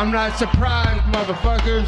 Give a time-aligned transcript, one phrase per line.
[0.00, 1.84] I'm not surprised, motherfuckers.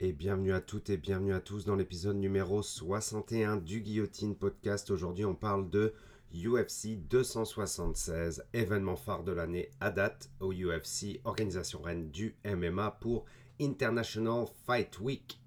[0.00, 4.90] Et bienvenue à toutes et bienvenue à tous dans l'épisode numéro 61 du Guillotine Podcast.
[4.90, 5.94] Aujourd'hui, on parle de
[6.34, 13.24] UFC 276, événement phare de l'année à date au UFC, organisation reine du MMA pour
[13.58, 15.40] International Fight Week.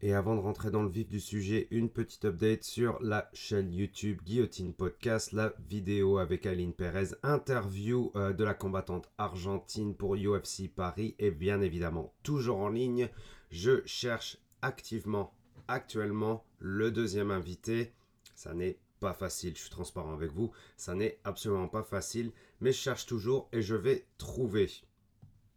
[0.00, 3.72] Et avant de rentrer dans le vif du sujet, une petite update sur la chaîne
[3.72, 10.14] YouTube Guillotine Podcast, la vidéo avec Aline Perez, interview euh, de la combattante argentine pour
[10.14, 13.08] UFC Paris est bien évidemment toujours en ligne.
[13.50, 15.34] Je cherche activement
[15.66, 17.92] actuellement le deuxième invité.
[18.36, 20.52] Ça n'est pas facile, je suis transparent avec vous.
[20.76, 22.30] Ça n'est absolument pas facile,
[22.60, 24.70] mais je cherche toujours et je vais trouver.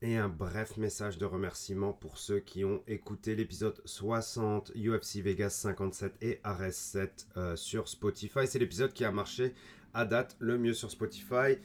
[0.04, 5.52] Et un bref message de remerciement pour ceux qui ont écouté l'épisode 60 UFC Vegas
[5.52, 8.48] 57 et Ares 7 euh, sur Spotify.
[8.48, 9.54] C'est l'épisode qui a marché
[9.94, 11.60] à date le mieux sur Spotify.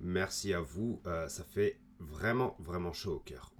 [0.00, 3.52] Merci à vous, euh, ça fait vraiment vraiment chaud au cœur.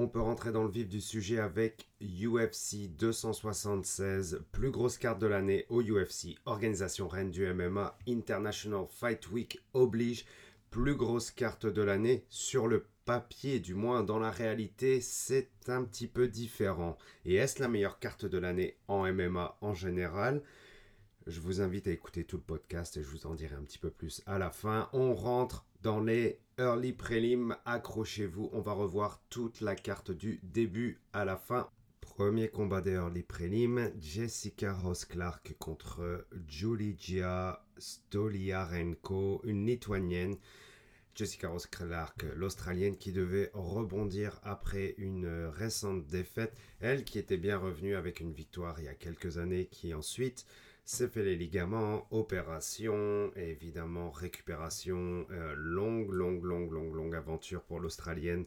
[0.00, 5.26] On peut rentrer dans le vif du sujet avec UFC 276, plus grosse carte de
[5.26, 10.24] l'année au UFC, organisation reine du MMA, International Fight Week oblige,
[10.70, 15.82] plus grosse carte de l'année sur le papier, du moins dans la réalité, c'est un
[15.82, 16.96] petit peu différent.
[17.24, 20.44] Et est-ce la meilleure carte de l'année en MMA en général?
[21.26, 23.78] Je vous invite à écouter tout le podcast et je vous en dirai un petit
[23.78, 24.88] peu plus à la fin.
[24.92, 31.00] On rentre dans les early prelim, accrochez-vous, on va revoir toute la carte du début
[31.12, 31.70] à la fin.
[32.00, 40.36] Premier combat des early prelim, Jessica Ross-Clark contre Julia Stoliarenko, une lituanienne.
[41.14, 46.56] Jessica Ross-Clark, l'Australienne qui devait rebondir après une récente défaite.
[46.80, 50.44] Elle qui était bien revenue avec une victoire il y a quelques années, qui ensuite
[50.88, 57.78] s'est fait les ligaments, opération, évidemment récupération, euh, longue, longue, longue, longue, longue aventure pour
[57.78, 58.46] l'Australienne.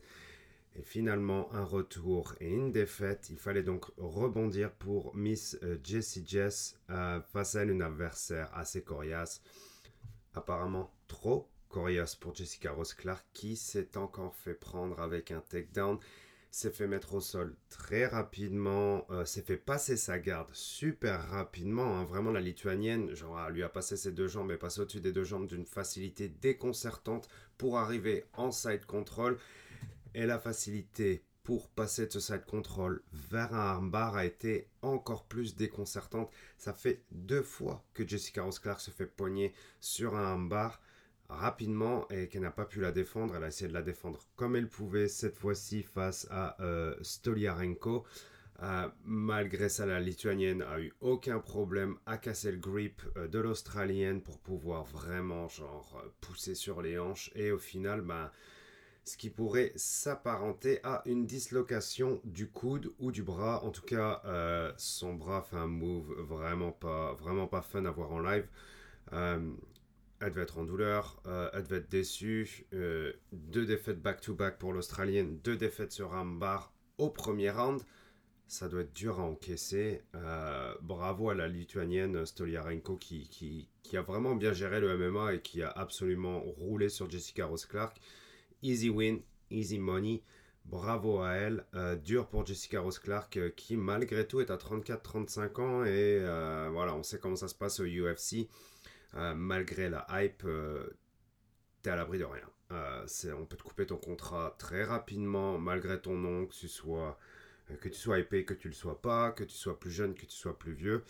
[0.76, 3.28] Et finalement, un retour et une défaite.
[3.30, 8.82] Il fallait donc rebondir pour Miss euh, Jessie Jess euh, face à une adversaire assez
[8.82, 9.44] coriace.
[10.34, 16.00] Apparemment trop coriace pour Jessica Rose Clark qui s'est encore fait prendre avec un takedown
[16.52, 21.98] s'est fait mettre au sol très rapidement, euh, s'est fait passer sa garde super rapidement.
[21.98, 22.04] Hein.
[22.04, 25.24] Vraiment, la lituanienne, genre, lui a passé ses deux jambes et passé au-dessus des deux
[25.24, 29.38] jambes d'une facilité déconcertante pour arriver en side control.
[30.14, 35.24] Et la facilité pour passer de ce side control vers un armbar a été encore
[35.24, 36.30] plus déconcertante.
[36.58, 40.82] Ça fait deux fois que Jessica Rose Clark se fait poigner sur un armbar
[41.32, 43.36] rapidement et qu'elle n'a pas pu la défendre.
[43.36, 48.06] Elle a essayé de la défendre comme elle pouvait, cette fois-ci face à euh, Stoliarenko.
[48.64, 53.40] Euh, malgré ça, la lituanienne a eu aucun problème à casser le grip euh, de
[53.40, 58.30] l'australienne pour pouvoir vraiment genre pousser sur les hanches et au final, ben,
[59.04, 63.64] ce qui pourrait s'apparenter à une dislocation du coude ou du bras.
[63.64, 64.22] En tout cas,
[64.78, 68.48] son bras fait un move vraiment pas, vraiment pas fun à voir en live
[70.22, 72.68] elle devait être en douleur, euh, elle devait être déçue.
[72.74, 77.82] Euh, deux défaites back-to-back pour l'Australienne, deux défaites sur bar au premier round.
[78.48, 80.04] Ça doit être dur à encaisser.
[80.14, 85.36] Euh, bravo à la lituanienne Stoliarenko qui, qui, qui, a vraiment bien géré le MMA
[85.36, 88.00] et qui a absolument roulé sur Jessica Rose Clark.
[88.62, 90.22] Easy win, easy money.
[90.66, 91.66] Bravo à elle.
[92.04, 96.20] dur pour Jessica Rose Clark qui malgré tout est à 34-35 ans et
[96.72, 98.48] voilà, on sait comment ça se passe au UFC.
[99.16, 100.90] Euh, malgré la hype, euh,
[101.82, 102.50] t'es à l'abri de rien.
[102.72, 103.06] Euh,
[103.38, 107.20] on peut te couper ton contrat très rapidement, malgré ton nom, que tu sois,
[107.82, 110.26] que tu sois hypé, que tu le sois pas, que tu sois plus jeune, que
[110.26, 111.04] tu sois plus vieux.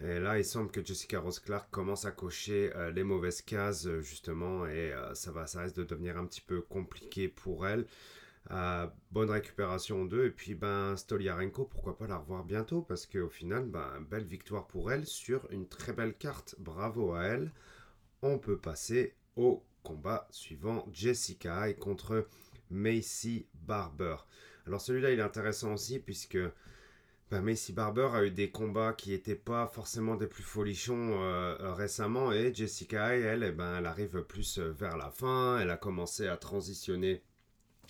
[0.00, 4.66] Et là, il semble que Jessica Rose Clark commence à cocher les mauvaises cases, justement,
[4.66, 7.86] et ça, va, ça risque de devenir un petit peu compliqué pour elle.
[8.50, 10.26] Euh, bonne récupération d'eux.
[10.26, 12.82] Et puis, ben, Stoliarenko, pourquoi pas la revoir bientôt?
[12.82, 16.56] Parce qu'au final, ben, belle victoire pour elle sur une très belle carte.
[16.58, 17.52] Bravo à elle.
[18.22, 20.86] On peut passer au combat suivant.
[20.92, 22.28] Jessica et contre
[22.70, 24.16] Macy Barber.
[24.66, 26.38] Alors, celui-là, il est intéressant aussi puisque.
[27.30, 31.72] Ben, Macy Barber a eu des combats qui n'étaient pas forcément des plus folichons euh,
[31.72, 36.28] récemment et Jessica, elle, eh ben, elle arrive plus vers la fin, elle a commencé
[36.28, 37.22] à transitionner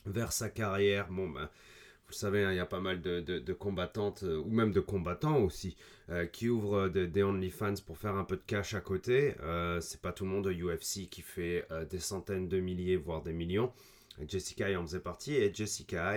[0.07, 1.09] vers sa carrière.
[1.11, 4.51] Bon, ben, vous le savez, hein, il y a pas mal de, combattantes, euh, ou
[4.51, 5.77] même de combattants aussi,
[6.11, 9.35] euh, qui ouvrent des OnlyFans pour faire un peu de cash à côté.
[9.41, 13.23] Euh, c'est pas tout le monde au UFC qui fait des centaines de milliers, voire
[13.23, 13.73] des millions.
[14.29, 15.35] Jessica en faisait partie.
[15.35, 16.15] Et Jessica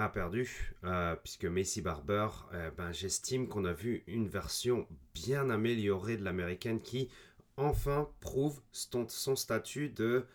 [0.00, 5.50] a perdu, euh, puisque Macy Barber, euh, ben, j'estime qu'on a vu une version bien
[5.50, 7.08] améliorée de l'américaine qui
[7.56, 10.26] enfin prouve son statut de,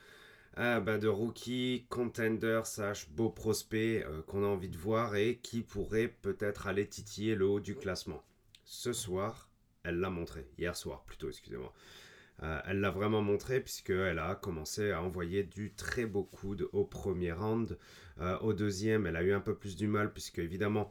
[0.60, 5.62] euh, ben, de rookie, contender, sache beau prospect qu'on a envie de voir et qui
[5.62, 8.24] pourrait peut-être aller titiller le haut du classement.
[8.66, 9.50] Ce soir,
[9.84, 11.74] elle l'a montré, hier soir plutôt, excusez-moi.
[12.44, 16.86] Euh, elle l'a vraiment montré puisqu'elle a commencé à envoyer du très beau coude au
[16.86, 17.78] premier round.
[18.22, 20.90] Euh, au deuxième, elle a eu un peu plus du mal puisque évidemment,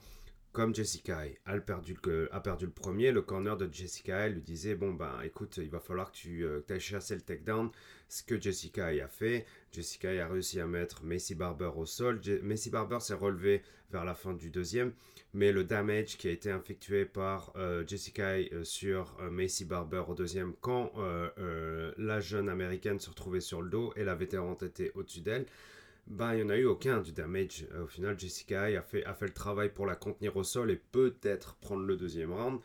[0.59, 4.75] comme Jessica a perdu, le, a perdu le premier, le corner de Jessica lui disait
[4.75, 7.71] bon ben écoute, il va falloir que tu euh, ailles chasser le takedown.
[8.09, 12.21] Ce que Jessica a fait, Jessica a réussi à mettre Macy Barber au sol.
[12.43, 13.63] Macy Barber s'est relevé
[13.93, 14.93] vers la fin du deuxième
[15.35, 20.05] mais le damage qui a été effectué par euh, Jessica euh, sur euh, Macy Barber
[20.09, 20.93] au deuxième, quand
[21.97, 25.47] la jeune américaine se retrouvait sur le dos et la vétérante était au-dessus d'elle,
[26.09, 27.67] ben, il n'y en a eu aucun du damage.
[27.83, 30.77] au final, Jessica a fait, a fait le travail pour la contenir au sol et
[30.77, 32.61] peut-être prendre le deuxième round.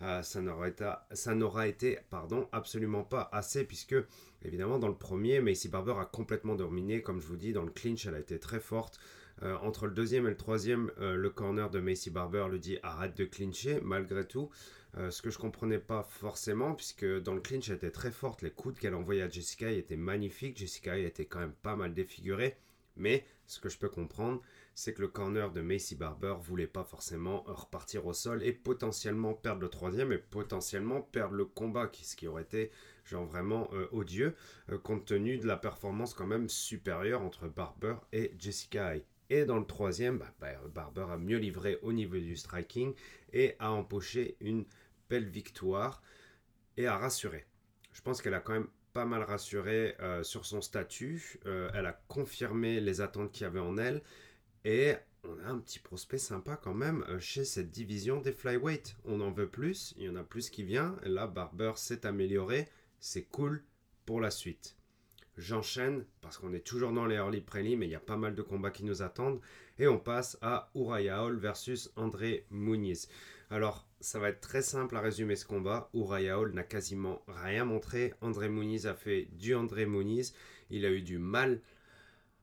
[0.00, 3.96] été, ça n'aura été pardon, absolument pas assez puisque
[4.42, 7.70] évidemment dans le premier Macy Barber a complètement dominé comme je vous dis dans le
[7.70, 9.00] clinch elle a été très forte
[9.42, 12.78] euh, entre le deuxième et le troisième, euh, le corner de Macy Barber lui dit
[12.82, 14.50] arrête de clincher, malgré tout.
[14.96, 18.40] Euh, ce que je comprenais pas forcément, puisque dans le clinch, elle était très forte.
[18.40, 20.56] Les coups qu'elle envoyait à Jessica étaient magnifiques.
[20.56, 22.56] Jessica était quand même pas mal défigurée.
[22.96, 24.40] Mais ce que je peux comprendre,
[24.74, 29.34] c'est que le corner de Macy Barber voulait pas forcément repartir au sol et potentiellement
[29.34, 32.70] perdre le troisième et potentiellement perdre le combat, ce qui aurait été
[33.04, 34.34] genre vraiment odieux,
[34.82, 38.94] compte tenu de la performance quand même supérieure entre Barber et Jessica
[39.28, 42.94] et dans le troisième, bah, bah, Barber a mieux livré au niveau du striking
[43.32, 44.64] et a empoché une
[45.08, 46.02] belle victoire
[46.76, 47.44] et a rassuré.
[47.92, 51.38] Je pense qu'elle a quand même pas mal rassuré euh, sur son statut.
[51.44, 54.00] Euh, elle a confirmé les attentes qu'il y avait en elle.
[54.64, 58.96] Et on a un petit prospect sympa quand même euh, chez cette division des flyweight.
[59.04, 60.96] On en veut plus, il y en a plus qui vient.
[61.04, 62.70] Et là, Barber s'est amélioré.
[62.98, 63.62] C'est cool
[64.06, 64.78] pour la suite.
[65.36, 68.34] J'enchaîne parce qu'on est toujours dans les early prelim et il y a pas mal
[68.34, 69.42] de combats qui nous attendent.
[69.78, 73.10] Et on passe à Uriah Hall versus André Muniz.
[73.50, 75.88] Alors, ça va être très simple à résumer ce combat.
[75.94, 78.12] Uriah Hall n'a quasiment rien montré.
[78.20, 80.34] André Muniz a fait du André Muniz.
[80.70, 81.60] Il a eu du mal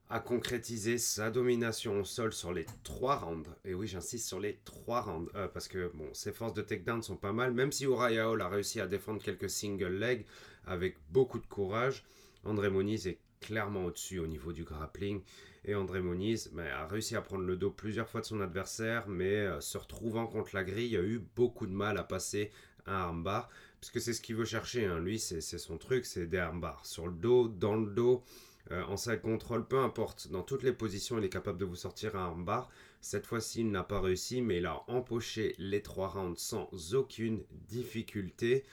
[0.10, 3.50] à concrétiser sa domination au sol sur les trois rounds.
[3.66, 5.30] Et oui, j'insiste sur les trois rounds.
[5.36, 7.54] Euh, parce que bon, ses forces de takedown sont pas mal.
[7.54, 10.26] Même si Uriah Hall a réussi à défendre quelques single legs
[10.66, 12.06] avec beaucoup de courage.
[12.46, 15.22] André Moniz est clairement au-dessus au niveau du grappling.
[15.66, 19.08] Et André Moniz ben, a réussi à prendre le dos plusieurs fois de son adversaire,
[19.08, 22.52] mais euh, se retrouvant contre la grille, a eu beaucoup de mal à passer
[22.86, 23.50] un armbar,
[23.80, 24.86] puisque c'est ce qu'il veut chercher.
[24.86, 25.00] Hein.
[25.00, 26.86] Lui, c'est son truc, c'est des armbars.
[26.86, 28.24] Sur le dos, dans le dos,
[28.72, 30.30] euh, en side control, peu importe.
[30.30, 32.70] Dans toutes les positions, il est capable de vous sortir un armbar.
[33.02, 37.44] Cette fois-ci, il n'a pas réussi, mais il a empoché les trois rounds sans aucune
[37.68, 38.64] difficulté.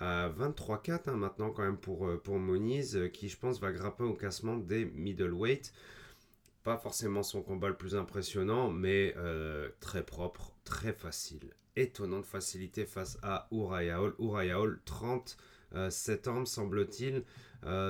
[0.00, 4.14] 23-4 hein, maintenant quand même pour, euh, Moniz, euh, qui je pense va grapper au
[4.14, 5.72] classement des middleweight.
[6.64, 11.50] Pas forcément son combat le plus impressionnant, mais euh, très propre, très facile.
[11.74, 14.14] Étonnante facilité face à Uriah Hall.
[14.18, 17.24] Uriah Hall, 37 ans semble-t-il.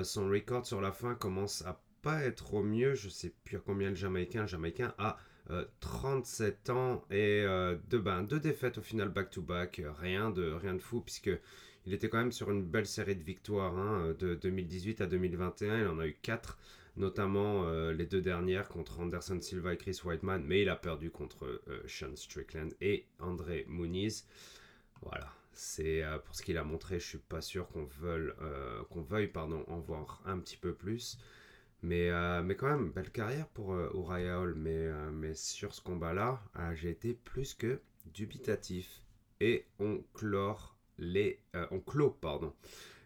[0.04, 2.94] son record sur la fin commence à pas être au mieux.
[2.94, 4.42] Je sais plus à combien le Jamaïcain.
[4.42, 5.18] Le Jamaïcain a
[5.80, 7.44] 37 ans et
[7.90, 9.82] deux, ben, deux défaites au final back-to-back.
[10.00, 11.30] Rien, de, rien de fou puisque
[11.86, 15.80] il était quand même sur une belle série de victoires hein, de 2018 à 2021.
[15.80, 16.58] Il en a eu 4,
[16.96, 21.10] notamment euh, les deux dernières contre Anderson Silva et Chris Whiteman, mais il a perdu
[21.10, 24.26] contre euh, Sean Strickland et André Muniz.
[25.02, 27.00] Voilà, c'est euh, pour ce qu'il a montré.
[27.00, 28.32] Je suis pas sûr qu'on veuille,
[28.90, 31.18] qu'on veuille pardon, en voir un petit peu plus.
[31.84, 34.54] Mais, mais quand même, belle carrière pour Uriah Hall.
[34.54, 36.40] Mais, mais sur ce combat-là,
[36.74, 39.02] j'ai été plus que dubitatif.
[39.40, 41.40] Et on clore les,
[41.72, 42.54] on clôt pardon,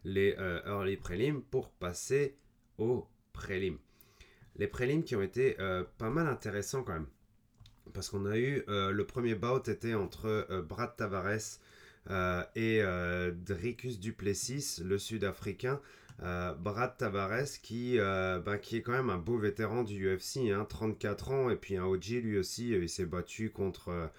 [0.05, 2.37] les early prélims pour passer
[2.77, 3.79] aux prélims.
[4.57, 7.07] Les prélims qui ont été euh, pas mal intéressants quand même.
[7.93, 11.61] Parce qu'on a eu le premier bout était entre Brad Tavares
[12.57, 12.83] et
[13.33, 15.81] Dricus Duplessis, le sud-africain.
[16.19, 21.31] Brad Tavares qui, ben, qui est quand même un beau vétéran du UFC, hein, 34
[21.31, 24.11] ans, et puis un OG lui aussi, il s'est battu contre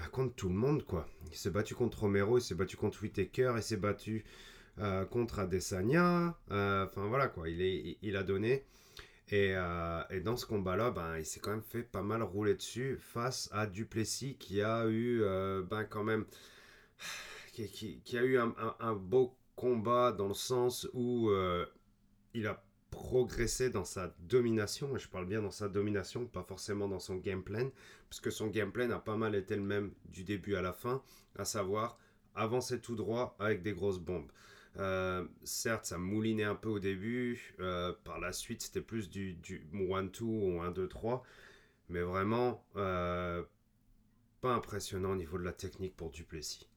[0.00, 1.06] bah, contre tout le monde, quoi.
[1.30, 4.24] Il s'est battu contre Romero, il s'est battu contre Whitaker, il s'est battu
[4.78, 6.36] euh, contre Adesanya.
[6.50, 7.48] Euh, enfin, voilà, quoi.
[7.48, 8.64] Il, a donné.
[9.28, 12.54] Et, euh, et dans ce combat-là, ben, il s'est quand même fait pas mal rouler
[12.54, 15.22] dessus face à Duplessis qui a eu,
[15.68, 16.24] ben, quand même,
[17.52, 21.30] qui, a eu un, beau combat dans le sens où
[22.34, 26.88] il a progressé dans sa domination, et je parle bien dans sa domination, pas forcément
[26.88, 27.70] dans son game plan,
[28.08, 30.72] parce que son game plan a pas mal été le même du début à la
[30.72, 31.02] fin,
[31.36, 31.98] à savoir
[32.34, 34.30] avancer tout droit avec des grosses bombes.
[34.78, 39.34] Euh, certes, ça moulinait un peu au début, euh, par la suite c'était plus du,
[39.34, 41.22] du 1-2 ou 1-2-3,
[41.88, 43.42] mais vraiment euh,
[44.40, 46.68] pas impressionnant au niveau de la technique pour Duplessis.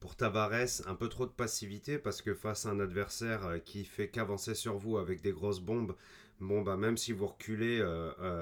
[0.00, 4.08] Pour Tavares, un peu trop de passivité parce que face à un adversaire qui fait
[4.08, 5.94] qu'avancer sur vous avec des grosses bombes,
[6.40, 7.82] bon bah même si vous reculez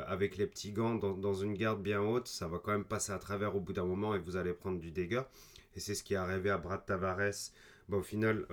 [0.06, 3.18] avec les petits gants dans, une garde bien haute, ça va quand même passer à
[3.18, 5.28] travers au bout d'un moment et vous allez prendre du dégât.
[5.74, 7.50] Et c'est ce qui est arrivé à Brad Tavares,
[7.88, 8.46] bah, au final,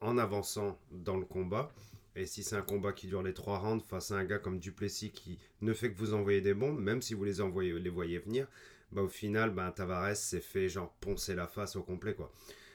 [0.00, 1.72] en avançant dans le combat.
[2.16, 4.58] Et si c'est un combat qui dure les trois rounds face à un gars comme
[4.58, 7.90] Duplessis qui ne fait que vous envoyer des bombes, même si vous les, envoyez, les
[7.90, 8.48] voyez venir,
[8.90, 12.32] bah, au final, bah, Tavares s'est fait genre poncer la face au complet, quoi.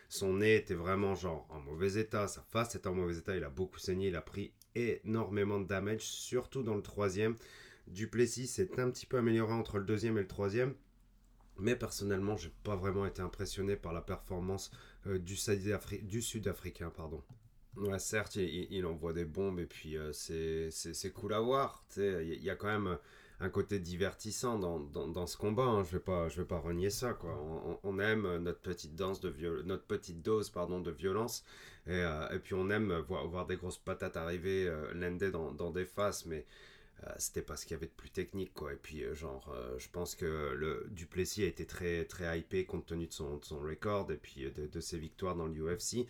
[0.10, 3.44] Son nez était vraiment genre en mauvais état, sa face était en mauvais état, il
[3.44, 7.36] a beaucoup saigné, il a pris énormément de damage, surtout dans le troisième.
[7.88, 10.76] Duplessis s'est un petit peu amélioré entre le deuxième et le troisième.
[11.58, 14.72] Mais personnellement, j'ai pas vraiment été impressionné par la performance
[15.08, 15.36] euh, du,
[16.22, 16.92] Sud-Africain.
[16.96, 17.22] Pardon.
[17.78, 21.84] Ouais, certes, il, envoie des bombes et puis euh, c'est cool à voir.
[21.98, 22.98] Il y, a quand même
[23.40, 25.64] un côté divertissant dans, dans, ce combat.
[25.64, 25.84] Hein.
[25.84, 27.36] Je vais pas vais pas renier ça quoi.
[27.84, 31.44] On, aime notre petite danse de notre petite dose pardon de violence
[31.88, 35.52] et, euh, et puis on aime voir, voir, des grosses patates arriver euh, l'ender dans,
[35.52, 36.46] dans, des faces mais
[37.18, 38.74] c'était pas ce qu'il y avait de plus technique quoi.
[38.74, 43.08] Et puis genre je pense que le Duplessis a été très très hypé compte tenu
[43.08, 46.08] de son, de son record et puis de, de ses victoires dans l'UFC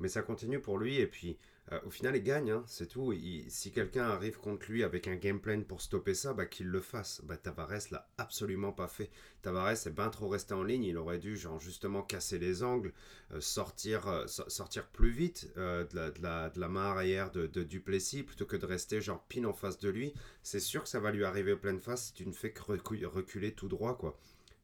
[0.00, 1.38] mais ça continue pour lui et puis
[1.72, 3.12] euh, au final, il gagne, hein, c'est tout.
[3.48, 6.80] si quelqu'un arrive contre lui avec un game plan pour stopper ça, bah, qu'il le
[6.80, 7.20] fasse.
[7.24, 9.10] Bah, Tavares l'a absolument pas fait.
[9.42, 10.84] Tavares est bien trop resté en ligne.
[10.84, 12.92] Il aurait dû genre, justement casser les angles,
[13.32, 17.64] euh, sortir, euh, sortir plus vite de la, de, la, de, main arrière de, de,
[17.64, 20.14] Duplessis plutôt que de rester genre pile en face de lui.
[20.44, 23.52] C'est sûr que ça va lui arriver pleine face si tu ne fais que reculer
[23.52, 23.96] tout droit.
[23.96, 24.16] quoi.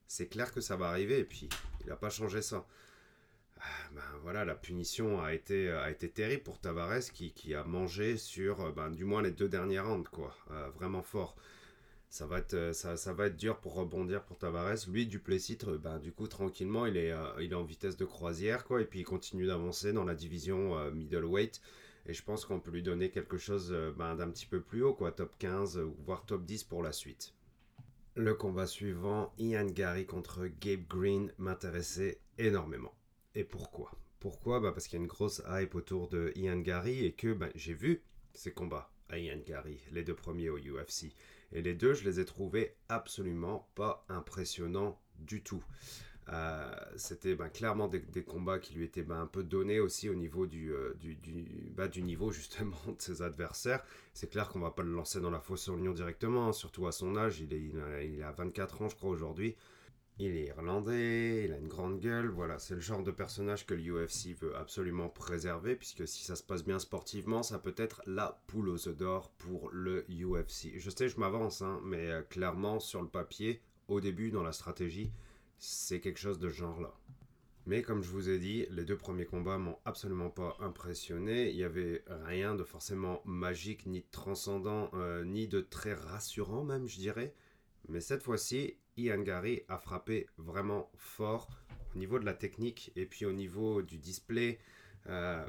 [0.06, 1.48] C'est clair que ça va arriver et puis
[1.80, 2.66] il n'a pas changé ça.
[3.64, 7.62] Ah, ben voilà, la punition a été, a été terrible pour Tavares qui, qui a
[7.62, 10.34] mangé sur euh, ben, du moins les deux dernières rounds, quoi.
[10.50, 11.36] Euh, vraiment fort.
[12.08, 14.88] Ça va, être, euh, ça, ça, va être dur pour rebondir pour Tavares.
[14.88, 18.80] Lui, Duplessis, ben, du coup, tranquillement, il est, il est en vitesse de croisière, quoi.
[18.82, 21.60] Et puis, il continue d'avancer dans la division middleweight.
[22.06, 24.94] Et je pense qu'on peut lui donner quelque chose ben, d'un petit peu plus haut,
[24.94, 25.12] quoi.
[25.12, 27.32] Top 15, voire top 10 pour la suite.
[28.16, 32.92] Le combat suivant, Ian Gary contre Gabe Green, m'intéressait énormément.
[33.34, 33.90] Et pourquoi?
[34.20, 34.60] Pourquoi?
[34.60, 37.48] Bah Parce qu'il y a une grosse hype autour de Ian Gary et que bah,
[37.54, 38.02] j'ai vu
[38.34, 41.14] ces combats à Ian Gary, les deux premiers au UFC.
[41.52, 45.62] Et les deux, je les ai trouvés absolument pas impressionnants du tout.
[46.28, 50.46] Euh, c'était bah, clairement des, combats qui lui étaient un peu donnés aussi au niveau
[50.46, 53.84] du, euh, du, du, niveau justement de ses adversaires.
[54.14, 56.86] C'est clair qu'on va pas le lancer dans la fosse au lion directement, hein, surtout
[56.86, 57.40] à son âge.
[57.40, 59.56] Il, est, a, il a 24 ans, je crois, aujourd'hui.
[60.18, 63.74] Il est irlandais, il a une grande gueule, voilà, c'est le genre de personnage que
[63.74, 68.42] l'UFC veut absolument préserver, puisque si ça se passe bien sportivement, ça peut être la
[68.46, 70.72] poule aux œufs d'or pour le UFC.
[70.76, 74.52] Je sais, je m'avance, hein, mais euh, clairement, sur le papier, au début, dans la
[74.52, 75.12] stratégie,
[75.58, 76.94] c'est quelque chose de genre là.
[77.64, 81.50] Mais comme je vous ai dit, les deux premiers combats m'ont absolument pas impressionné.
[81.50, 86.64] Il y avait rien de forcément magique, ni de transcendant, euh, ni de très rassurant
[86.64, 87.34] même, je dirais.
[87.88, 91.48] Mais cette fois-ci, Ian Gary a frappé vraiment fort
[91.94, 94.58] au niveau de la technique et puis au niveau du display.
[95.08, 95.44] Euh,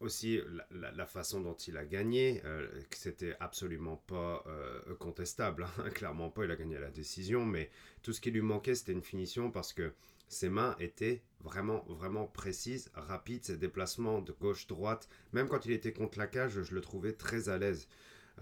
[0.00, 5.90] aussi la, façon dont il a gagné, euh, c'était absolument pas euh, contestable, hein.
[5.94, 7.70] clairement pas, il a gagné la décision, mais
[8.02, 9.92] tout ce qui lui manquait c'était une finition parce que
[10.28, 15.92] ses mains étaient vraiment vraiment précises, rapides, ses déplacements de gauche-droite, même quand il était
[15.92, 17.86] contre la cage, je le trouvais très à l'aise.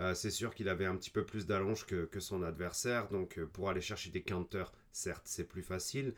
[0.00, 3.46] Euh, c'est sûr qu'il avait un petit peu plus d'allonge que, son adversaire, donc euh,
[3.46, 6.14] pour aller chercher des counters, certes c'est plus facile,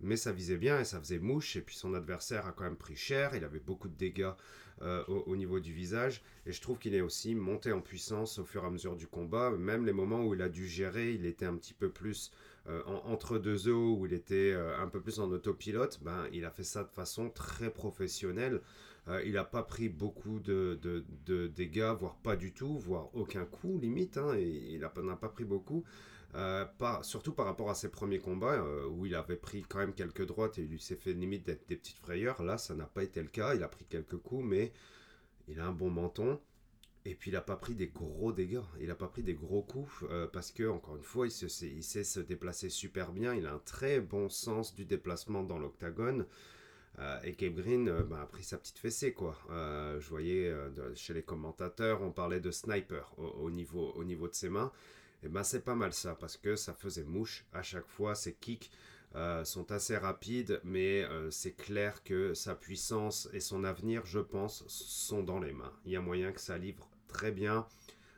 [0.00, 1.56] mais ça visait bien et ça faisait mouche.
[1.56, 4.32] Et puis son adversaire a quand même pris cher, il avait beaucoup de dégâts
[4.82, 6.22] euh, au, niveau du visage.
[6.44, 9.06] Et je trouve qu'il est aussi monté en puissance au fur et à mesure du
[9.06, 9.50] combat.
[9.50, 12.32] Même les moments où il a dû gérer, il était un petit peu plus
[12.86, 16.00] entre deux eaux, où il était un peu plus en autopilote.
[16.02, 18.60] Ben, il a fait ça de façon très professionnelle.
[19.08, 21.04] Euh, il n'a pas pris beaucoup de,
[21.54, 24.16] dégâts, voire pas du tout, voire aucun coup limite.
[24.16, 25.84] Hein, et il n'a pas pris beaucoup.
[26.34, 26.64] Euh,
[27.02, 30.24] surtout par rapport à ses premiers combats euh, où il avait pris quand même quelques
[30.26, 32.42] droites et il s'est fait limite des, des petites frayeurs.
[32.42, 33.54] Là, ça n'a pas été le cas.
[33.54, 34.72] Il a pris quelques coups, mais
[35.48, 36.40] il a un bon menton.
[37.04, 39.62] Et puis il n'a pas pris des gros dégâts, il n'a pas pris des gros
[39.62, 43.54] coups parce que, encore une fois, il, il, sait se déplacer super bien, il a
[43.54, 46.26] un très bon sens du déplacement dans l'octagone.
[47.24, 49.36] Et Gabe Green bah, a pris sa petite fessée, quoi.
[49.48, 50.54] je voyais
[50.94, 54.72] chez les commentateurs, on parlait de sniper au, niveau, au niveau de ses mains.
[55.24, 58.34] Et ben c'est pas mal ça, parce que ça faisait mouche à chaque fois, ses
[58.34, 58.70] kicks
[59.14, 64.20] euh, sont assez rapides, mais euh, c'est clair que sa puissance et son avenir, je
[64.20, 65.72] pense, sont dans les mains.
[65.84, 67.66] Il y a moyen que ça livre très bien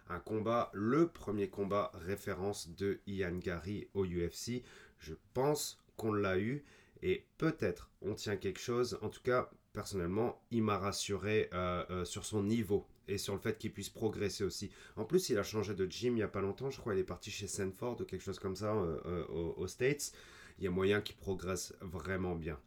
[0.09, 4.63] un combat, le premier combat référence de Ian Gary au UFC.
[4.99, 6.65] Je pense qu'on l'a eu
[7.05, 8.99] et peut-être on tient quelque chose.
[9.01, 13.59] En tout cas, personnellement, il m'a rassuré euh, sur son niveau et sur le fait
[13.59, 14.73] qu'il puisse progresser aussi.
[14.97, 17.01] En plus, il a changé de gym il n'y a pas longtemps, je crois, il
[17.01, 20.13] est parti chez Sanford ou quelque chose comme ça aux States
[20.59, 22.59] il y a moyen qu'il progresse vraiment bien.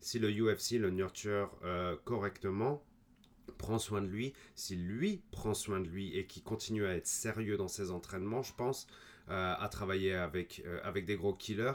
[0.00, 2.82] Si le UFC le nurture euh, correctement,
[3.58, 7.06] prend soin de lui, si lui prend soin de lui et qu'il continue à être
[7.06, 8.86] sérieux dans ses entraînements, je pense,
[9.28, 11.72] euh, à travailler avec, euh, avec des gros killers,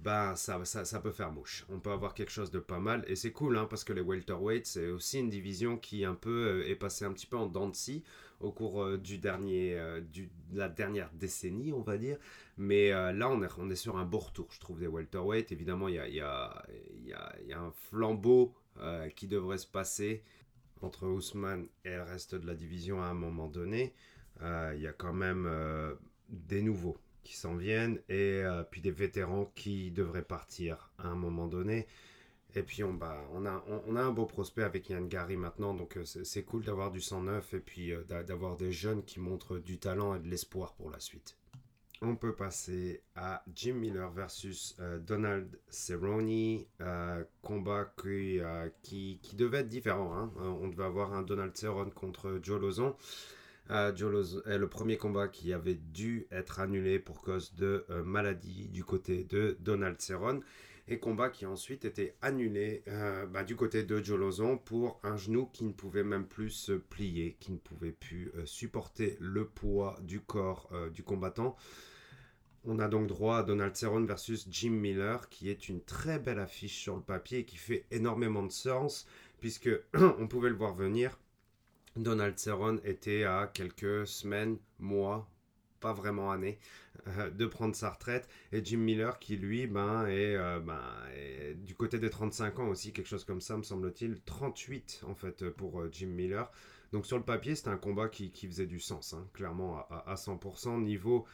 [0.00, 1.66] ben ça, ça, peut faire mouche.
[1.68, 4.00] On peut avoir quelque chose de pas mal et c'est cool hein, parce que les
[4.00, 7.68] welterweights c'est aussi une division qui un peu est passée un petit peu en dents
[7.68, 8.02] de scie
[8.40, 12.18] au cours euh, du dernier, euh, du, de la dernière décennie, on va dire.
[12.56, 15.52] Mais euh, là, on est, on est sur un beau retour, je trouve, des welterweight.
[15.52, 16.64] Évidemment, il y a, y, a,
[17.04, 18.54] y, a, y a, un flambeau
[19.14, 20.22] qui devrait se passer
[20.80, 23.92] entre Ousmane et le reste de la division à un moment donné.
[24.40, 25.46] Il y a quand même
[26.30, 31.46] des nouveaux qui s'en viennent et puis des vétérans qui devraient partir à un moment
[31.46, 31.86] donné.
[32.56, 35.74] Et puis on, bah, on, a, on, a un beau prospect avec Yann Gary maintenant,
[35.74, 39.20] donc euh, c'est cool d'avoir du sang neuf et puis euh, d'avoir des jeunes qui
[39.20, 41.36] montrent du talent et de l'espoir pour la suite.
[42.02, 46.64] On peut passer à Jim Miller versus euh, Donald Cerrone,
[47.42, 48.40] combat qui,
[48.82, 50.14] qui, qui, devait être différent.
[50.16, 50.32] Hein.
[50.36, 52.96] on devait avoir un Donald Cerrone contre Joe Lozon.
[53.70, 59.24] Est le premier combat qui avait dû être annulé pour cause de maladie du côté
[59.24, 60.42] de Donald Cerrone
[60.90, 65.16] et combat qui a ensuite été annulé euh, bah, du côté de Jolozon pour un
[65.16, 69.46] genou qui ne pouvait même plus se plier, qui ne pouvait plus euh, supporter le
[69.46, 71.56] poids du corps euh, du combattant.
[72.64, 76.40] On a donc droit à Donald Cerrone versus Jim Miller, qui est une très belle
[76.40, 79.06] affiche sur le papier et qui fait énormément de sens,
[79.38, 81.18] puisque on pouvait le voir venir.
[81.96, 85.28] Donald Cerrone était à quelques semaines, mois,
[85.80, 86.58] pas vraiment année,
[87.08, 88.28] euh, de prendre sa retraite.
[88.52, 90.80] Et Jim Miller qui, lui, ben, euh, ben,
[91.14, 94.20] est, du côté des 35 ans aussi, quelque chose comme ça, me semble-t-il.
[94.20, 96.50] 38, en fait, pour euh, Jim Miller.
[96.92, 100.82] Donc sur le papier, c'était un combat qui, faisait du sens, clairement, à, 100%.
[100.82, 101.24] Niveau,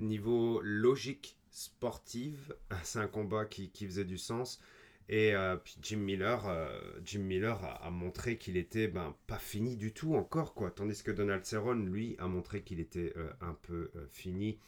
[0.00, 4.60] niveau logique sportive, c'est un combat qui, qui faisait du sens.
[5.08, 9.76] Et euh, puis Jim Miller, euh, Jim Miller a, montré qu'il était ben, pas fini
[9.76, 10.70] du tout encore, quoi.
[10.70, 14.58] Tandis que Donald Cerrone, lui, a montré qu'il était euh, un peu fini.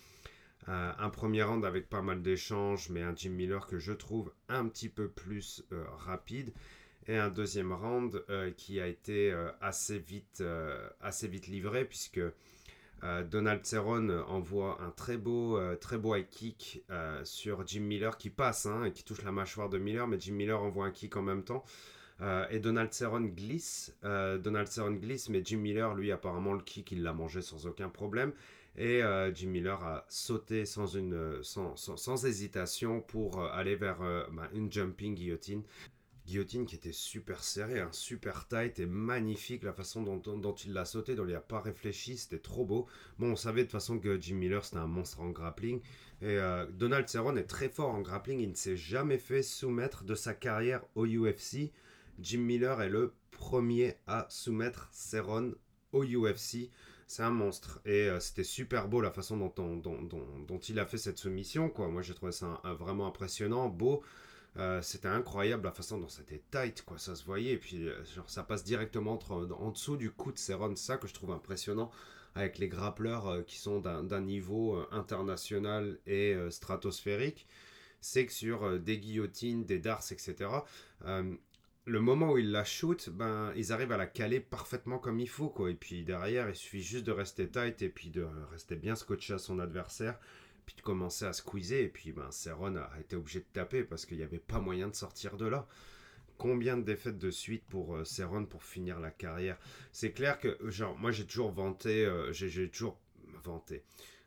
[0.66, 4.66] un premier round avec pas mal d'échanges, mais un Jim Miller que je trouve un
[4.68, 6.53] petit peu plus rapide.
[7.09, 8.25] Et un deuxième round
[8.57, 10.42] qui a été assez, vite,
[11.01, 12.20] assez vite livré, puisque
[13.05, 17.81] euh, Donald Cerrone envoie un très beau, euh, très beau high kick euh, sur Jim
[17.81, 20.87] Miller qui passe hein, et qui touche la mâchoire de Miller, mais Jim Miller envoie
[20.87, 21.65] un kick en même temps.
[22.51, 27.03] et Donald Cerrone glisse, Donald Cerrone glisse, mais Jim Miller, lui, apparemment, le kick, il
[27.03, 28.33] l'a mangé sans aucun problème.
[28.79, 29.03] Et
[29.35, 33.99] Jim Miller a sauté sans, une, sans, sans, hésitation pour aller vers
[34.33, 35.63] bah, une jumping guillotine
[36.27, 40.73] guillotine qui était super serrée, hein, super tight et magnifique la façon dont, dont, il
[40.73, 42.87] l'a sauté, dont il n'a pas réfléchi, c'était trop beau.
[43.19, 45.81] Bon, on savait de toute façon que Jim Miller c'était un monstre en grappling.
[46.21, 50.05] Et euh, Donald Cerrone est très fort en grappling, il ne s'est jamais fait soumettre
[50.05, 51.71] de sa carrière au UFC.
[52.19, 55.55] Jim Miller est le premier à soumettre Cerrone
[55.93, 56.71] au UFC.
[57.07, 57.81] C'est un monstre.
[57.85, 61.69] Et euh, c'était super beau la façon dont, dont, il a fait cette soumission.
[61.69, 61.89] Quoi.
[61.89, 64.03] Moi j'ai trouvé ça vraiment impressionnant, beau.
[64.59, 67.53] Euh, c'était incroyable la façon dont c'était tight, quoi, ça se voyait.
[67.53, 70.75] Et puis, euh, genre, ça passe directement en dessous du cou de Seron.
[70.77, 71.90] Ça que je trouve impressionnant
[72.35, 77.47] avec les grappleurs euh, qui sont d'un niveau international et stratosphérique.
[78.01, 80.49] C'est que sur des guillotines, des darts, etc.,
[81.88, 85.29] le moment où ils la shoot, ben, ils arrivent à la caler parfaitement comme il
[85.29, 85.49] faut.
[85.49, 85.71] Quoi.
[85.71, 89.35] Et puis derrière, il suffit juste de rester tight et puis de rester bien scotché
[89.35, 90.19] à son adversaire
[90.66, 91.81] puis de commencer à squeezer.
[91.81, 94.94] Et puis, ben, a été obligé de taper parce qu'il n'y avait pas moyen de
[94.94, 95.66] sortir de là.
[96.37, 98.05] Combien de défaites de suite pour euh,
[98.50, 99.59] pour finir la carrière?
[99.92, 102.98] C'est clair que, genre, moi j'ai toujours vanté, euh, j'ai toujours
[103.42, 103.85] vanté.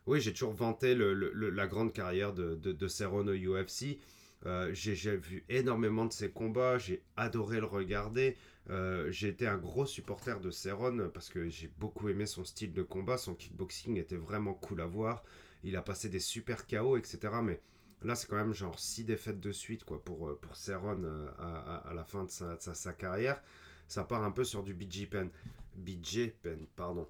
[0.08, 4.00] Oui, j'ai toujours vanté le, la grande carrière de, de, de au UFC.
[4.46, 8.38] Euh, j'ai vu énormément de ses combats, j'ai adoré le regarder.
[8.70, 12.74] Euh, j'ai été un gros supporter de Cerrone parce que j'ai beaucoup aimé son style
[12.74, 13.18] de combat.
[13.18, 15.24] Son kickboxing était vraiment cool à voir
[15.64, 17.20] il a passé des super KO, etc.
[17.44, 17.62] Mais
[18.04, 22.04] Là, c'est quand même genre 6 défaites de suite quoi, pour, pour Cerrone à, la
[22.06, 23.42] fin de sa, carrière.
[23.88, 25.30] Ça part un peu sur du BJ Pen.
[25.76, 27.08] BJ Pen, pardon.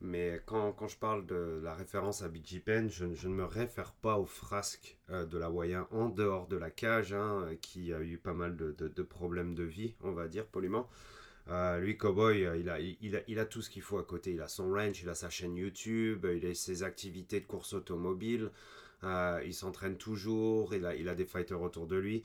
[0.00, 3.92] Mais quand, quand, je parle de la référence à BG Pen, je, ne me réfère
[3.92, 8.00] pas aux frasques euh, de la Waya en dehors de la cage, hein, qui a
[8.00, 10.88] eu pas mal de, problèmes de vie, on va dire poliment.
[11.48, 14.04] Euh, lui, Cowboy, euh, il a, il, a, il a tout ce qu'il faut à
[14.04, 14.32] côté.
[14.32, 17.72] Il a son range, il a sa chaîne YouTube, il a ses activités de course
[17.74, 18.50] automobile.
[19.02, 22.24] il s'entraîne toujours, il a, il a des fighters autour de lui.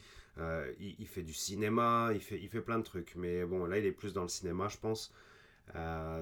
[0.80, 3.16] Il, fait du cinéma, il fait, il fait plein de trucs.
[3.16, 5.14] Mais bon, là, il est plus dans le cinéma, je pense.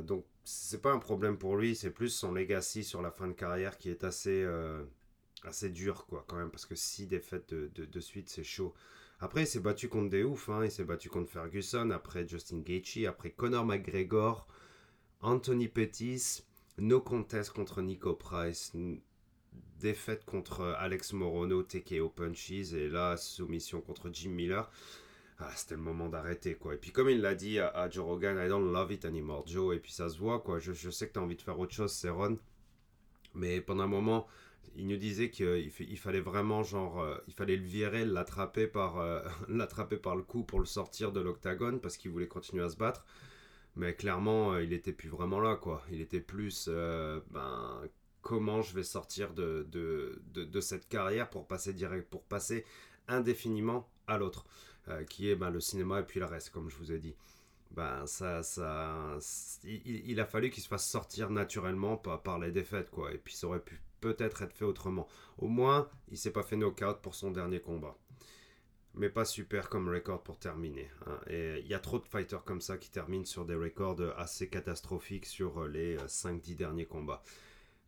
[0.03, 3.33] donc c'est pas un problème pour lui, c'est plus son legacy sur la fin de
[3.33, 4.81] carrière qui est assez, euh,
[5.43, 8.73] assez dur, quoi, quand même, parce que si défaites de, de, suite, c'est chaud.
[9.19, 10.65] Après, il s'est battu contre des oufs, hein.
[10.65, 14.47] il s'est battu contre Ferguson, après Justin Gaethje, après Conor McGregor,
[15.21, 16.43] Anthony Pettis,
[16.78, 18.73] no contest contre Nico Price,
[19.80, 24.69] défaite contre Alex Morono, TKO Punches, et là, soumission contre Jim Miller
[25.39, 26.73] ah, c'était le moment d'arrêter, quoi.
[26.73, 29.76] Et puis, comme il l'a dit à, Joe Rogan, I don't love it anymore, Joe.
[29.76, 30.58] Et puis, ça se voit, quoi.
[30.58, 32.39] Je, je sais que tu as envie de faire autre chose, Ron.
[33.36, 34.28] Mais pendant un moment,
[34.75, 38.99] il nous disait qu'il il fallait vraiment, genre, euh, il fallait le virer, l'attraper par,
[38.99, 42.69] euh, l'attraper par le cou pour le sortir de l'octagone parce qu'il voulait continuer à
[42.69, 43.06] se battre.
[43.75, 45.84] Mais clairement, euh, il était plus vraiment là, quoi.
[45.91, 46.69] Il était plus,
[47.32, 47.82] ben,
[48.21, 52.65] comment je vais sortir de, de, de, cette carrière pour passer direct, pour passer
[53.08, 54.45] indéfiniment à l'autre.
[55.10, 57.13] Qui est ben, le cinéma et puis le reste, comme je vous ai dit.
[57.71, 59.19] Ben, ça, ça,
[59.63, 63.13] il, a fallu qu'il se fasse sortir naturellement par, par les défaites, quoi.
[63.13, 65.07] Et puis ça aurait pu peut-être être fait autrement.
[65.38, 67.97] Au moins, il s'est pas fait knockout pour son dernier combat.
[68.93, 70.89] Mais pas super comme record pour terminer.
[71.05, 71.19] Hein.
[71.27, 74.49] Et il y a trop de fighters comme ça qui terminent sur des records assez
[74.49, 77.21] catastrophiques sur les 5-10 derniers combats.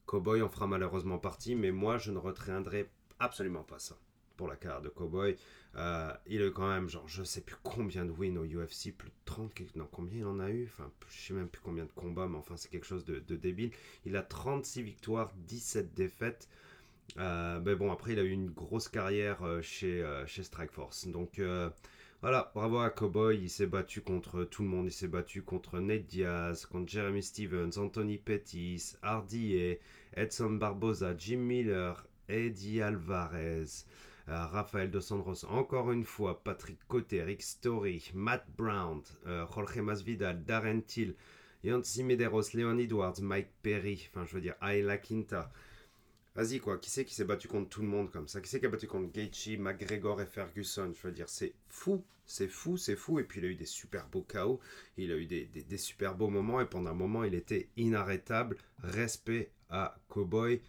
[0.06, 3.98] Cowboy en fera malheureusement partie, mais moi je ne retiendrai absolument pas ça
[4.40, 5.36] pour la carte de Cowboy.
[5.76, 8.94] Euh, il a eu quand même, genre, je sais plus combien de wins au UFC,
[8.98, 10.70] plus de 30, non, combien il en a eu?
[10.72, 13.72] Enfin, je sais même plus combien de combats, mais enfin, c'est quelque chose de, débile.
[14.06, 16.48] Il a 36 victoires, 17 défaites.
[17.18, 21.08] Euh, mais bon, après, il a eu une grosse carrière euh, chez, chez Strikeforce.
[21.08, 21.42] Donc,
[22.22, 23.40] voilà, bravo à Cowboy.
[23.42, 24.86] Il s'est battu contre tout le monde.
[24.86, 29.78] Il s'est battu contre Nate Diaz, contre Jeremy Stevens, Anthony Pettis, Hardy
[30.14, 33.84] Edson Barboza, Jim Miller, Eddie Alvarez.
[34.30, 39.80] Euh, Rafael Dos Santos, encore une fois, Patrick Cote, Rick Story, Matt Brown, euh, Jorge
[39.80, 41.16] Masvidal, Darren Till,
[41.64, 45.52] Yancy Medeiros, Leon Edwards, Mike Perry, enfin je veux dire Ayla Quinta.
[46.36, 48.40] Vas-y quoi, qui c'est qui s'est battu contre tout le monde comme ça?
[48.40, 50.94] Qui c'est qui a battu contre Gaethje, McGregor et Ferguson?
[50.96, 53.20] Je veux dire, c'est fou, c'est fou, c'est fou.
[53.20, 54.60] Et puis il a eu des super beaux chaos,
[54.96, 57.68] il a eu des, des, des super beaux moments et pendant un moment il était
[57.78, 58.58] inarrêtable.
[58.84, 60.62] Respect à Cowboy.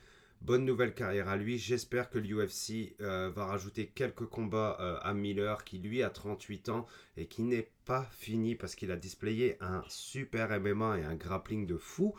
[0.43, 1.59] Bonne nouvelle carrière à lui.
[1.59, 6.71] J'espère que l'UFC euh, va rajouter quelques combats euh, à Miller qui lui a 38
[6.71, 6.87] ans
[7.19, 11.67] et qui n'est pas fini parce qu'il a displayé un super MMA et un grappling
[11.67, 12.15] de fou.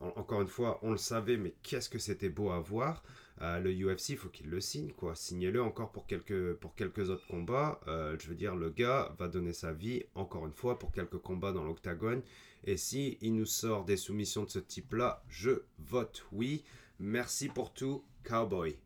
[0.00, 3.02] encore une fois, on le savait, mais qu'est-ce que c'était beau à voir.
[3.40, 5.14] Euh, le UFC, il faut qu'il le signe, quoi.
[5.14, 7.80] Signez-le encore pour quelques, pour autres combats.
[7.86, 11.52] je veux dire, le gars va donner sa vie, encore une fois, pour quelques combats
[11.52, 12.20] dans l'octagone.
[12.64, 16.64] Et si il nous sort des soumissions de ce type-là, je vote oui.
[17.04, 18.78] Merci pour tout, Cowboy.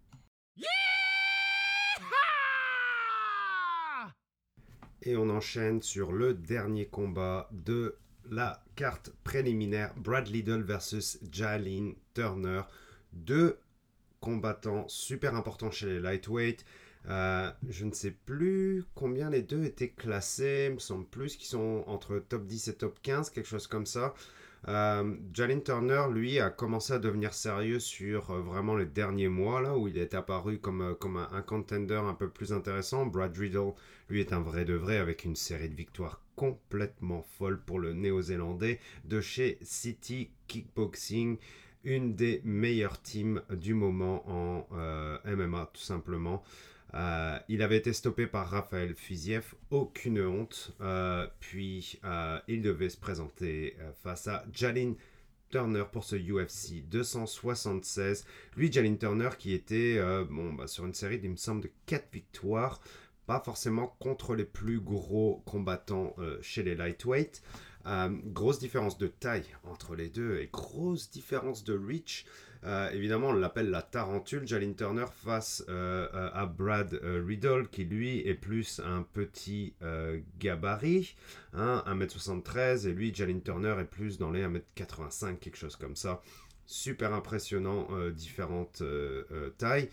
[5.02, 7.98] Et on enchaîne sur le dernier combat de
[8.30, 12.62] la carte préliminaire Brad Liddle versus Jalin Turner.
[13.12, 13.58] Deux
[14.20, 16.64] combattants super importants chez les lightweight.
[17.10, 20.68] Euh, je ne sais plus combien les deux étaient classés.
[20.70, 23.84] Il me semble plus qu'ils sont entre top 10 et top 15, quelque chose comme
[23.84, 24.14] ça.
[24.68, 29.60] Euh, Jalin Turner, lui, a commencé à devenir sérieux sur euh, vraiment les derniers mois,
[29.60, 33.06] là, où il est apparu comme, euh, comme un, contender un peu plus intéressant.
[33.06, 33.74] Brad Riddle,
[34.08, 37.92] lui, est un vrai de vrai avec une série de victoires complètement folle pour le
[37.92, 41.38] néo-zélandais de chez City Kickboxing,
[41.84, 44.66] une des meilleures teams du moment en
[45.24, 46.42] MMA, tout simplement.
[46.94, 50.74] Euh, il avait été stoppé par Raphaël Fiziev, aucune honte.
[50.80, 54.94] Euh, puis euh, il devait se présenter face à Jalin
[55.50, 58.24] Turner pour ce UFC 276.
[58.56, 62.12] Lui, Jalin Turner, qui était bon, bah, sur une série, il me semble, de 4
[62.12, 62.80] victoires.
[63.26, 67.42] Pas forcément contre les plus gros combattants chez les lightweight.
[68.26, 72.24] grosse différence de taille entre les deux et grosse différence de reach.
[72.66, 77.84] Euh, évidemment, on l'appelle la tarentule, Jalin Turner, face euh, euh, à Brad Riddle, qui
[77.84, 79.74] lui est plus un petit
[80.38, 81.14] gabarit,
[81.54, 86.22] hein, 1m73, et lui, Jalin Turner, est plus dans les 1m85, quelque chose comme ça.
[86.64, 88.82] Super impressionnant, différentes
[89.58, 89.88] tailles.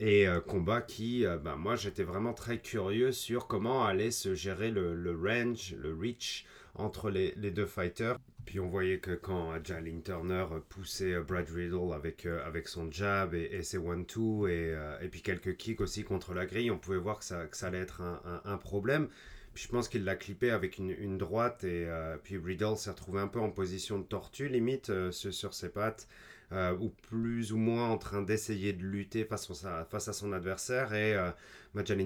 [0.00, 5.16] et combat qui, ben, moi j'étais vraiment très curieux sur comment allait se gérer le,
[5.16, 8.18] range, le reach entre les, deux fighters.
[8.44, 13.62] Puis on voyait que quand Jalen Turner poussait Brad Riddle avec, avec son jab et,
[13.62, 17.24] ses one-two et, et, puis quelques kicks aussi contre la grille, on pouvait voir que
[17.24, 19.08] ça, que ça allait être un, un, problème.
[19.54, 21.86] Puis je pense qu'il l'a clippé avec une, une droite et
[22.24, 26.08] puis Riddle s'est retrouvé un peu en position de tortue limite sur ses pattes.
[26.52, 30.34] Euh, ou plus ou moins en train d'essayer de lutter face à, face à son
[30.34, 30.92] adversaire.
[30.92, 31.30] Et euh,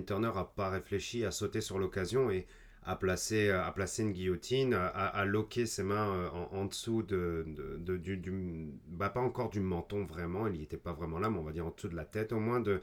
[0.07, 2.47] Turner n'a pas réfléchi, a sauté sur l'occasion et
[2.87, 7.45] a placé, a placé une guillotine, a, a loqué ses mains euh, en, dessous de,
[7.79, 11.29] de, du, du bah, pas encore du menton vraiment, il n'y était pas vraiment là,
[11.29, 12.81] mais on va dire en dessous de la tête au moins de,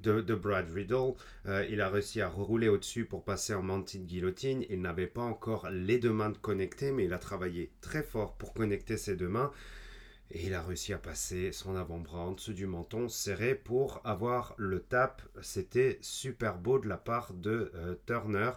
[0.00, 1.14] de, de, Brad Riddle.
[1.46, 4.66] Euh, il a réussi à rouler au-dessus pour passer en mounted guillotine.
[4.68, 8.52] Il n'avait pas encore les deux mains connectées, mais il a travaillé très fort pour
[8.52, 9.50] connecter ses deux mains.
[10.30, 14.54] Et il a réussi à passer son avant-bras en dessous du menton serré pour avoir
[14.58, 15.22] le tap.
[15.40, 18.50] C'était super beau de la part de euh, Turner.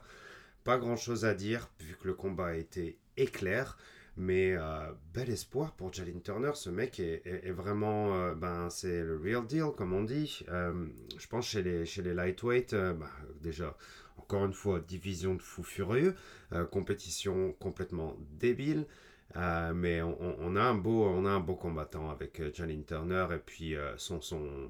[0.63, 3.77] Pas grand-chose à dire vu que le combat a été éclair.
[4.17, 6.51] Mais euh, bel espoir pour Jalin Turner.
[6.55, 8.15] Ce mec est, vraiment...
[8.15, 10.43] Euh, ben, c'est le real deal, comme on dit.
[10.47, 13.09] je pense chez les, chez les lightweight, ben,
[13.41, 13.75] déjà,
[14.17, 16.15] encore une fois, division de fous furieux.
[16.71, 18.85] compétition complètement débile.
[19.37, 23.27] Euh, mais on, a un beau, on a un beau combattant avec euh, Jalin Turner
[23.33, 24.67] et puis euh, son, son,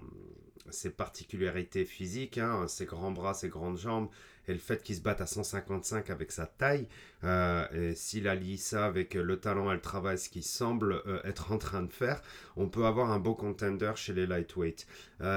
[0.69, 4.10] ses particularités physiques, hein, ses grands bras, ses grandes jambes
[4.47, 6.88] et le fait qu'il se batte à 155 avec sa taille.
[7.24, 11.58] et s'il allie ça avec le talent et le travail, ce qu'il semble être en
[11.58, 12.21] train de faire,
[12.56, 14.88] on peut avoir un beau contender chez les lightweight.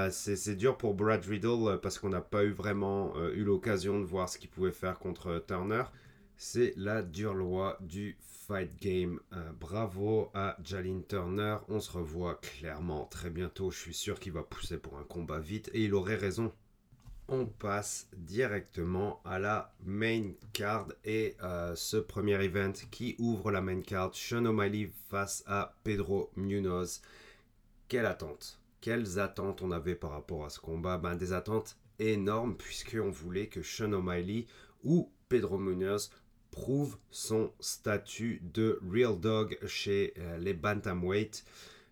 [0.09, 4.27] c'est dur pour Brad Riddle parce qu'on n'a pas eu vraiment eu l'occasion de voir
[4.27, 5.83] ce qu'il pouvait faire contre Turner.
[6.37, 9.19] C'est la dure loi du Fight Game.
[9.33, 11.57] Euh, bravo à Jalin Turner.
[11.67, 13.71] On se revoit clairement très bientôt.
[13.71, 16.51] Je suis sûr qu'il va pousser pour un combat vite et il aurait raison.
[17.27, 23.61] On passe directement à la main card et euh, ce premier event qui ouvre la
[23.61, 24.11] main card.
[24.13, 27.01] Sean O'Malley face à Pedro Munoz.
[27.87, 30.99] Quelle attente Quelles attentes on avait par rapport à ce combat?
[30.99, 34.45] Ben, Des attentes énormes puisqu'on voulait que Sean O'Malley
[34.83, 36.11] ou Pedro Munoz
[36.55, 41.43] prouve son statut de real dog chez euh, les bantamweight.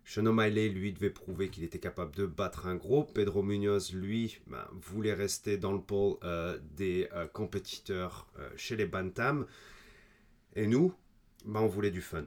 [0.06, 3.04] Sean O'Malley, lui, devait prouver qu'il était capable de battre un gros.
[3.04, 8.86] Pedro Munoz, lui, ben, voulait rester dans le pôle euh, des euh, compétiteurs chez les
[8.86, 9.46] bantam.
[10.56, 10.94] Et nous,
[11.44, 12.24] ben, on voulait du fun.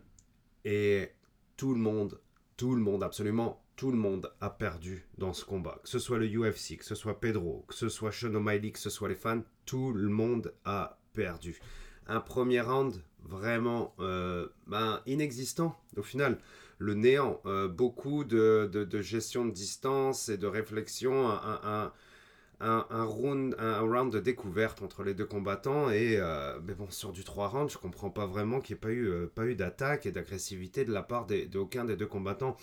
[0.63, 1.09] Et
[1.55, 2.19] tout le monde,
[2.55, 5.79] tout le monde, absolument tout le monde a perdu dans ce combat.
[5.83, 8.79] Que ce soit le UFC, que ce soit Pedro, que ce soit Sean O'Malley, que
[8.79, 11.59] ce soit les fans, tout le monde a perdu
[12.07, 12.93] un premier round
[13.23, 16.37] vraiment euh, ben, inexistant au final.
[16.79, 18.69] Le néant, euh, beaucoup de,
[19.01, 21.91] gestion de distance et de réflexion, un,
[22.59, 25.89] un, round, un round de découverte entre les deux combattants.
[25.89, 28.81] Et euh, mais bon, sur du 3 rounds, je comprends pas vraiment qu'il n'y ait
[28.81, 32.57] pas eu, pas eu d'attaque et d'agressivité de la part d'aucun des, deux combattants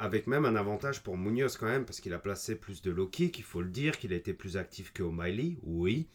[0.00, 3.06] avec même un avantage pour Munoz quand même, parce qu'il a placé plus de low
[3.06, 6.08] kick, il faut le dire, qu'il a été plus actif que O'Malley, oui,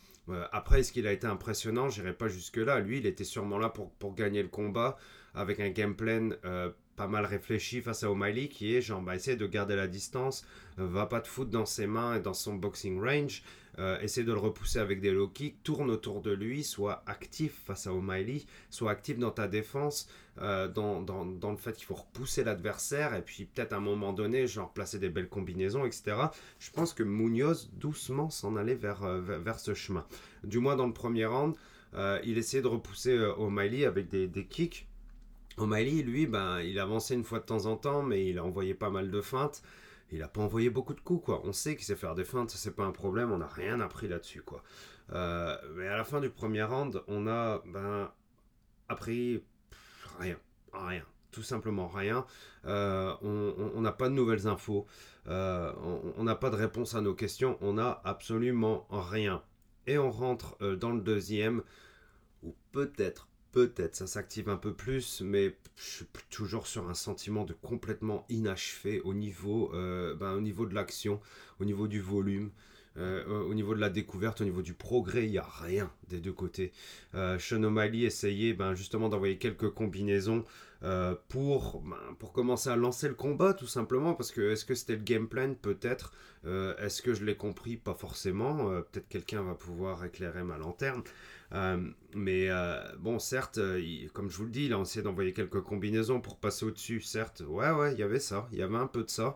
[0.52, 1.90] après, est-ce qu'il a été impressionnant?
[1.90, 2.80] J'irai pas jusque-là.
[2.80, 4.98] Lui, il était sûrement là pour, pour gagner le combat
[5.36, 9.16] avec un game plan euh, pas mal réfléchi face à O'Malley qui est genre, bah,
[9.16, 10.46] essayer de garder la distance,
[10.80, 13.44] euh, va pas te foutre dans ses mains et dans son boxing range,
[13.78, 17.54] euh, essaie de le repousser avec des low kicks, tourne autour de lui, soit actif
[17.66, 20.08] face à O'Malley, soit actif dans ta défense,
[20.42, 23.82] euh, dans, dans, dans, le fait qu'il faut repousser l'adversaire et puis peut-être à un
[23.82, 26.16] moment donné, genre placer des belles combinaisons, etc.
[26.60, 30.06] Je pense que Munoz doucement s'en allait vers, euh, vers, ce chemin.
[30.44, 31.56] Du moins dans le premier round,
[32.26, 34.86] il essayait de repousser O'Malley avec des, des kicks.
[35.58, 38.74] O'Malley, lui, ben, il avançait une fois de temps en temps, mais il a envoyé
[38.74, 39.64] pas mal de feintes
[40.12, 41.42] il a pas envoyé beaucoup de coups, quoi.
[41.46, 43.80] On sait qu'il sait faire des feintes, ça c'est pas un problème, on n'a rien
[43.80, 44.64] appris là-dessus, quoi.
[45.12, 48.12] Euh, mais à la fin du premier round, on a ben,
[48.90, 49.44] appris
[50.20, 50.38] rien,
[50.74, 52.26] rien, tout simplement rien.
[52.66, 54.86] Euh, on n'a pas de nouvelles infos,
[55.28, 55.72] euh,
[56.18, 59.44] on n'a pas de réponse à nos questions, on n'a absolument rien.
[59.88, 61.62] Et on rentre dans le deuxième,
[62.42, 67.46] ou peut-être peut-être ça s'active un peu plus, mais je suis toujours sur un sentiment
[67.46, 71.22] de complètement inachevé au niveau, euh, ben, de l'action,
[71.62, 72.52] au niveau du volume.
[72.98, 76.20] Euh, au niveau de la découverte, au niveau du progrès, il n'y a rien des
[76.20, 76.72] deux côtés.
[77.14, 80.46] Euh, Sean O'Malley essayait ben, justement d'envoyer quelques combinaisons
[80.84, 84.76] euh, pour, ben, pour commencer à lancer le combat, tout simplement, parce que est-ce que
[84.76, 86.14] c'était le game plan Peut-être.
[86.78, 87.76] Est-ce que je l'ai compris?
[87.76, 88.70] Pas forcément.
[88.92, 91.02] Peut-être quelqu'un va pouvoir éclairer ma lanterne.
[91.52, 92.50] Mais
[93.00, 93.60] bon, certes,
[94.14, 97.02] comme je vous le dis, il a essayé d'envoyer quelques combinaisons pour passer au-dessus.
[97.02, 98.48] Certes, ouais, ouais, il y avait ça.
[98.52, 99.36] Il y avait un peu de ça.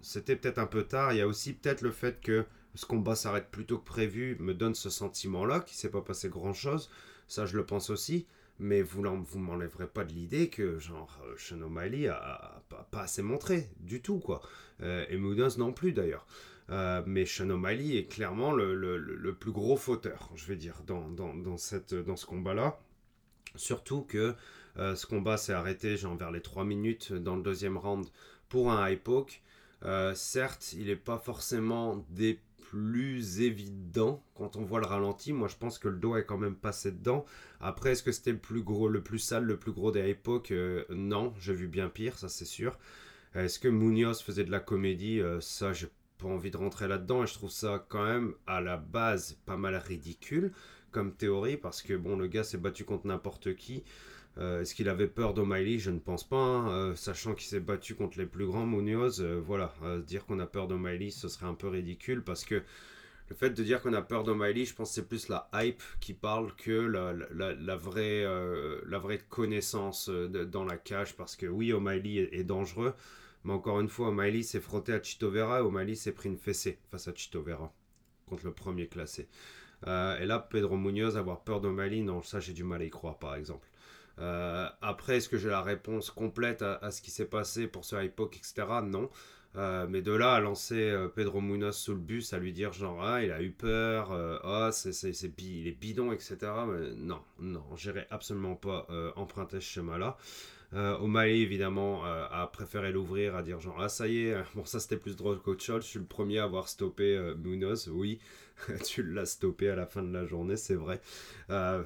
[0.00, 1.12] c'était peut-être un peu tard.
[1.12, 4.36] Il y a aussi peut-être le fait que ce combat s'arrête plus tôt que prévu
[4.40, 6.90] me donne ce sentiment-là, qu'il ne s'est pas passé grand-chose.
[7.28, 8.26] Ça, je le pense aussi
[8.58, 13.22] mais vous vous m'enlèverez pas de l'idée que genre euh, Sean O'Malley a, pas, assez
[13.22, 14.42] montré du tout quoi
[14.82, 16.26] euh, et Munoz non plus d'ailleurs
[16.70, 22.26] euh, mais Sean O'Malley est clairement le, plus gros fauteur je vais dire dans, ce
[22.26, 22.78] combat là
[23.56, 24.34] surtout que
[24.76, 28.06] ce combat s'est arrêté genre vers les 3 minutes dans le deuxième round
[28.48, 29.42] pour un high poke
[30.14, 32.40] certes il n'est pas forcément des
[32.74, 35.32] plus évident quand on voit le ralenti.
[35.32, 37.24] Moi, je pense que le dos est quand même passé dedans.
[37.60, 40.18] Après, est-ce que c'était le plus gros, le plus sale, le plus gros des
[40.50, 42.76] euh, Non, j'ai vu bien pire, ça c'est sûr.
[43.36, 45.20] Est-ce que Munoz faisait de la comédie?
[45.20, 45.86] Euh, Ça, j'ai
[46.18, 49.56] pas envie de rentrer là-dedans et je trouve ça quand même à la base pas
[49.56, 50.52] mal ridicule
[50.90, 53.82] comme théorie parce que bon, le gars s'est battu contre n'importe qui.
[54.38, 56.36] Euh, est-ce qu'il avait peur d'O'Malley Je ne pense pas.
[56.36, 56.70] Hein.
[56.70, 59.72] Euh, sachant qu'il s'est battu contre les plus grands Munoz, euh, voilà,
[60.06, 62.62] dire qu'on a peur d'O'Malley, ce serait un peu ridicule parce que
[63.30, 66.12] le fait de dire qu'on a peur d'O'Malley, je pense c'est plus la hype qui
[66.12, 68.24] parle que la, vraie,
[68.86, 71.16] la vraie connaissance dans la cage.
[71.16, 72.92] Parce que oui, O'Malley est, dangereux,
[73.44, 76.38] mais encore une fois, O'Malley s'est frotté à Chito Vera et O'Malley s'est pris une
[76.38, 77.72] fessée face à Chito Vera
[78.26, 79.28] contre le premier classé.
[79.86, 83.18] et là, Pedro Munoz, avoir peur d'O'Malley, non, ça j'ai du mal à y croire
[83.18, 83.68] par exemple.
[84.20, 88.02] Euh, après, est-ce que j'ai la réponse complète à, ce qui s'est passé pour ce
[88.02, 88.66] hypoc, etc.
[88.84, 89.10] Non.
[89.56, 92.72] Euh, mais de là à lancer euh, Pedro Munoz sous le bus, à lui dire
[92.72, 94.10] genre ah il a eu peur,
[94.42, 96.36] ah c'est, c'est, il est bidon, etc.
[96.96, 100.16] non, non, j'irai absolument pas emprunter ce schéma-là.
[100.74, 104.64] Euh, O'Malley, évidemment, euh, a préféré l'ouvrir, à dire genre, ah ça y est, bon
[104.64, 107.88] ça c'était plus drôle qu'autre chose, je suis le premier à avoir stoppé euh, Munoz,
[107.88, 108.18] oui,
[108.84, 111.00] tu l'as stoppé à la fin de la journée, c'est vrai.
[111.50, 111.84] Euh,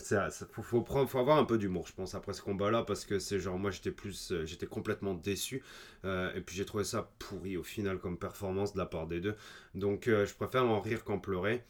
[0.52, 3.58] faut, faut avoir un peu d'humour, je pense, après ce combat-là, parce que c'est genre,
[3.58, 5.62] moi j'étais plus, j'étais complètement déçu,
[6.04, 9.36] et puis j'ai trouvé ça pourri au final comme performance de la part des deux.
[9.74, 11.62] Donc je préfère en rire qu'en pleurer.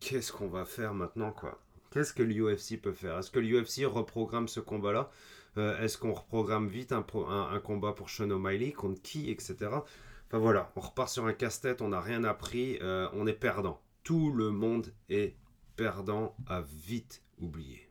[0.00, 1.60] Qu'est-ce qu'on va faire maintenant, quoi?
[1.90, 3.18] Qu'est-ce que l'UFC peut faire?
[3.18, 5.10] Est-ce que l'UFC reprogramme ce combat-là?
[5.56, 9.56] Euh, Est-ce qu'on reprogramme vite un, combat pour Sean O'Malley Contre qui Etc.
[9.62, 13.82] Enfin voilà, on repart sur un casse-tête, on n'a rien appris, euh, on est perdant.
[14.04, 15.34] Tout le monde est
[15.74, 17.90] perdant à vite oublier.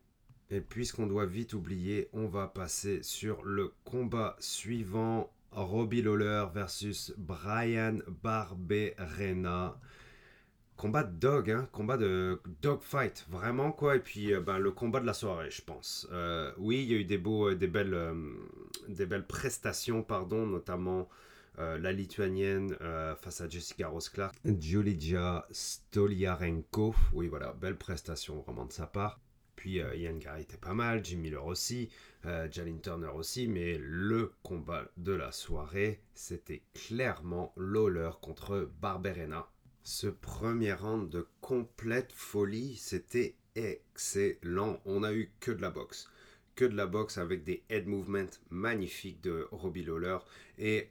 [0.50, 5.32] Et puisqu'on doit vite oublier, on va passer sur le combat suivant.
[5.52, 9.78] Robbie Lawler versus Brian Barberena
[10.80, 13.98] combat de dog, hein, combat de dog fight, vraiment quoi.
[13.98, 16.08] Et puis euh, ben, le combat de la soirée, je pense.
[16.14, 17.98] Euh, oui, il y a eu des beaux, euh, des belles,
[18.88, 21.10] des belles prestations, pardon, notamment
[21.58, 22.74] la lituanienne
[23.20, 26.96] face à Jessica Rose Clark, Julija Stoliarenko.
[27.12, 29.20] Oui, voilà, belle prestation vraiment de sa part.
[29.58, 31.90] Puis Ian Gary était pas mal, Jim Miller aussi,
[32.24, 39.46] Jalin Turner aussi, mais le combat de la soirée, c'était clairement Lawler contre Barberena
[39.90, 44.80] ce premier round de complète folie, c'était excellent.
[44.86, 46.08] On a eu que de la boxe.
[46.56, 50.20] Que de la boxe avec des head movements magnifiques de Robbie Lawler
[50.60, 50.90] et,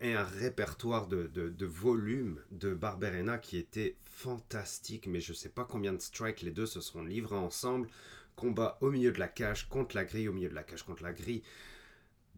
[0.00, 5.08] un répertoire de, volume de Barberena qui était fantastique.
[5.08, 7.88] Mais je ne sais pas combien de strikes les deux se seront livrés ensemble.
[8.36, 11.02] Combat au milieu de la cage contre la grille, au milieu de la cage contre
[11.02, 11.42] la grille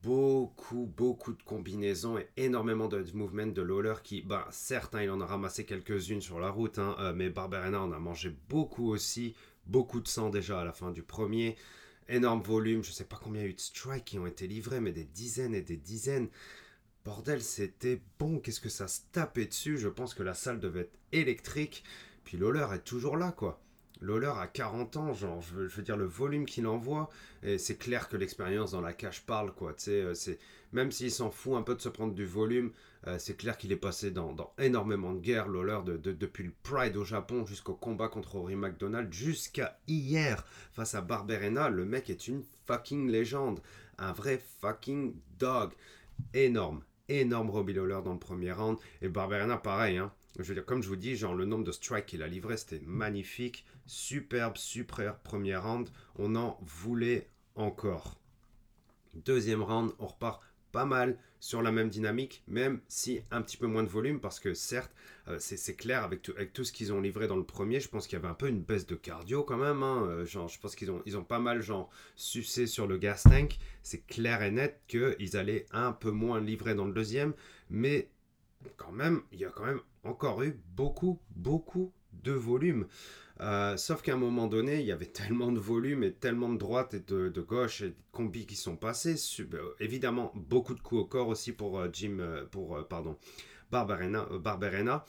[0.02, 5.10] beaucoup, beaucoup de combinaisons et énormément de movements de Lawler qui, ben, certes, hein, il
[5.10, 8.90] en a ramassé quelques-unes sur la route, hein, euh, mais Barberena en a mangé beaucoup
[8.90, 9.34] aussi,
[9.66, 11.56] beaucoup de sang déjà à la fin du premier,
[12.08, 14.46] énorme volume, je sais pas combien il y a eu de strikes qui ont été
[14.46, 16.28] livrés, mais des dizaines et des dizaines.
[17.04, 20.82] Bordel, c'était bon, qu'est-ce que ça se tapait dessus, je pense que la salle devait
[20.82, 21.84] être électrique,
[22.24, 23.60] puis Lawler est toujours là, quoi.
[24.00, 27.10] Lawler a 40 ans, genre, je veux, dire, le volume qu'il envoie,
[27.42, 30.14] et c'est clair que l'expérience dans la cage parle, quoi, tu sais, euh,
[30.72, 32.70] même s'il s'en fout un peu de se prendre du volume,
[33.06, 36.96] euh, c'est clair qu'il est passé dans, énormément de guerres, Lawler, de, depuis le Pride
[36.96, 42.28] au Japon jusqu'au combat contre Rory McDonald, jusqu'à hier, face à Barberena, le mec est
[42.28, 43.60] une fucking légende,
[43.98, 45.72] un vrai fucking dog,
[46.34, 50.64] énorme, énorme Robbie Lawler dans le premier round, et Barberena pareil, hein, je veux dire,
[50.64, 53.64] comme je vous dis, genre le nombre de strikes qu'il a livré, c'était magnifique.
[53.88, 55.88] Superbe, super premier round.
[56.16, 58.20] On en voulait encore.
[59.14, 60.42] Deuxième round, on repart
[60.72, 64.40] pas mal sur la même dynamique, même si un petit peu moins de volume, parce
[64.40, 64.92] que certes,
[65.28, 68.18] euh, c'est clair avec tout, ce qu'ils ont livré dans le premier, je pense qu'il
[68.18, 69.82] y avait un peu une baisse de cardio quand même.
[69.82, 73.22] Hein, euh, je pense qu'ils ont, ils ont pas mal genre sucé sur le gas
[73.24, 73.56] tank.
[73.82, 77.32] C'est clair et net qu'ils allaient un peu moins livrer dans le deuxième,
[77.70, 78.10] mais
[78.76, 82.86] quand même, il y a quand même encore eu beaucoup, beaucoup de volume.
[83.40, 86.58] Euh, sauf qu'à un moment donné, il y avait tellement de volume et tellement de
[86.58, 89.16] droite et de, gauche et de combis qui sont passés.
[89.40, 92.18] Euh, évidemment, beaucoup de coups au corps aussi pour euh, Jim,
[92.50, 93.16] pour, pardon,
[93.70, 94.26] Barberena.
[94.40, 95.04] Barberena.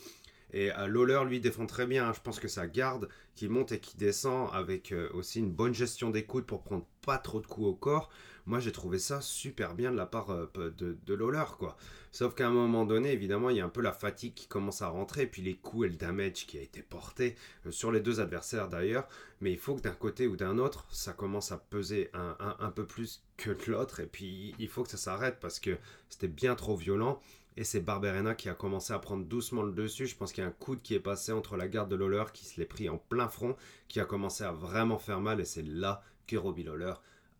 [0.54, 2.12] Et Lawler, lui, défend très bien.
[2.14, 6.10] Je pense que sa garde qui monte et qui descend avec aussi une bonne gestion
[6.10, 8.10] des coudes pour prendre pas trop de coups au corps.
[8.46, 11.78] Moi, j'ai trouvé ça super bien de la part de, de Lawler, quoi.
[12.12, 14.82] Sauf qu'à un moment donné, évidemment, il y a un peu la fatigue qui commence
[14.82, 17.36] à rentrer, et puis les coups et le damage qui a été porté
[17.68, 19.08] euh, sur les deux adversaires d'ailleurs.
[19.42, 22.72] Mais il faut que d'un côté ou d'un autre, ça commence à peser un, un,
[22.72, 25.78] peu plus que l'autre, et puis il faut que ça s'arrête parce que
[26.10, 27.22] c'était bien trop violent.
[27.60, 30.08] Et c'est Barberena qui a commencé à prendre doucement le dessus.
[30.08, 32.24] Je pense qu'il y a un coude qui est passé entre la garde de Lawler
[32.32, 33.58] qui se l'est pris en plein front,
[33.90, 35.42] qui a commencé à vraiment faire mal.
[35.42, 36.94] Et c'est là que Robbie Lawler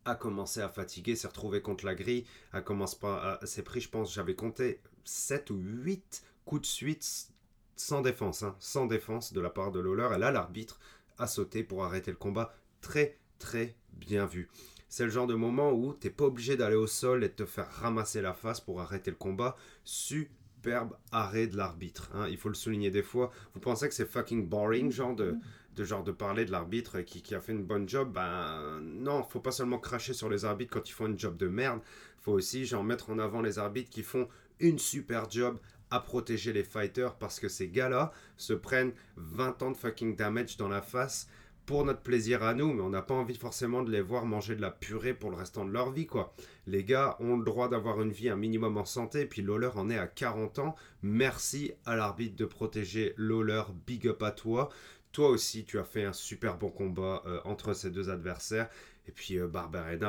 [0.04, 3.88] a commencé à fatiguer, s'est retrouvé contre la grille, a commencé à, s'est pris, je
[3.88, 7.30] pense, j'avais compté 7 ou 8 coups de suite
[7.78, 10.10] sans défense, hein, sans défense de la part de Lawler.
[10.16, 10.82] Et là, l'arbitre
[11.18, 12.54] a sauté pour arrêter le combat.
[12.82, 14.50] Très, très bien vu.
[14.90, 17.46] C'est le genre de moment où t'es pas obligé d'aller au sol et de te
[17.46, 19.56] faire ramasser la face pour arrêter le combat.
[19.84, 22.10] Superbe arrêt de l'arbitre.
[22.14, 22.28] Hein.
[22.30, 23.32] Il faut le souligner des fois.
[23.54, 25.38] Vous pensez que c'est fucking boring, genre de
[25.84, 29.40] genre de parler de l'arbitre qui, qui, a fait une bonne job, ben non, faut
[29.40, 31.80] pas seulement cracher sur les arbitres quand ils font une job de merde,
[32.20, 34.28] faut aussi genre mettre en avant les arbitres qui font
[34.60, 35.58] une super job
[35.92, 40.58] à protéger les fighters parce que ces gars-là se prennent 20 ans de fucking damage
[40.58, 41.28] dans la face
[41.70, 44.56] pour notre plaisir à nous, mais on n'a pas envie forcément de les voir manger
[44.56, 46.34] de la purée pour le restant de leur vie, quoi.
[46.66, 49.88] Les gars ont le droit d'avoir une vie un minimum en santé, puis Lawler en
[49.92, 50.76] est à 40 ans.
[51.04, 54.70] Merci à l'arbitre de protéger Lawler, big up à toi.
[55.12, 58.68] Toi aussi, tu as fait un super bon combat euh, entre ces deux adversaires.
[59.08, 59.48] Et puis euh,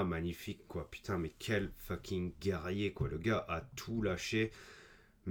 [0.03, 0.89] magnifique quoi.
[0.91, 3.09] Putain, mais quel fucking guerrier quoi.
[3.09, 4.51] Le gars a tout lâché.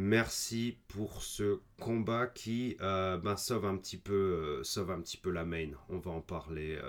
[0.02, 5.30] Merci pour ce combat qui euh, ben, sauve, un petit peu, sauve un petit peu
[5.30, 5.72] la main.
[5.90, 6.80] On va en parler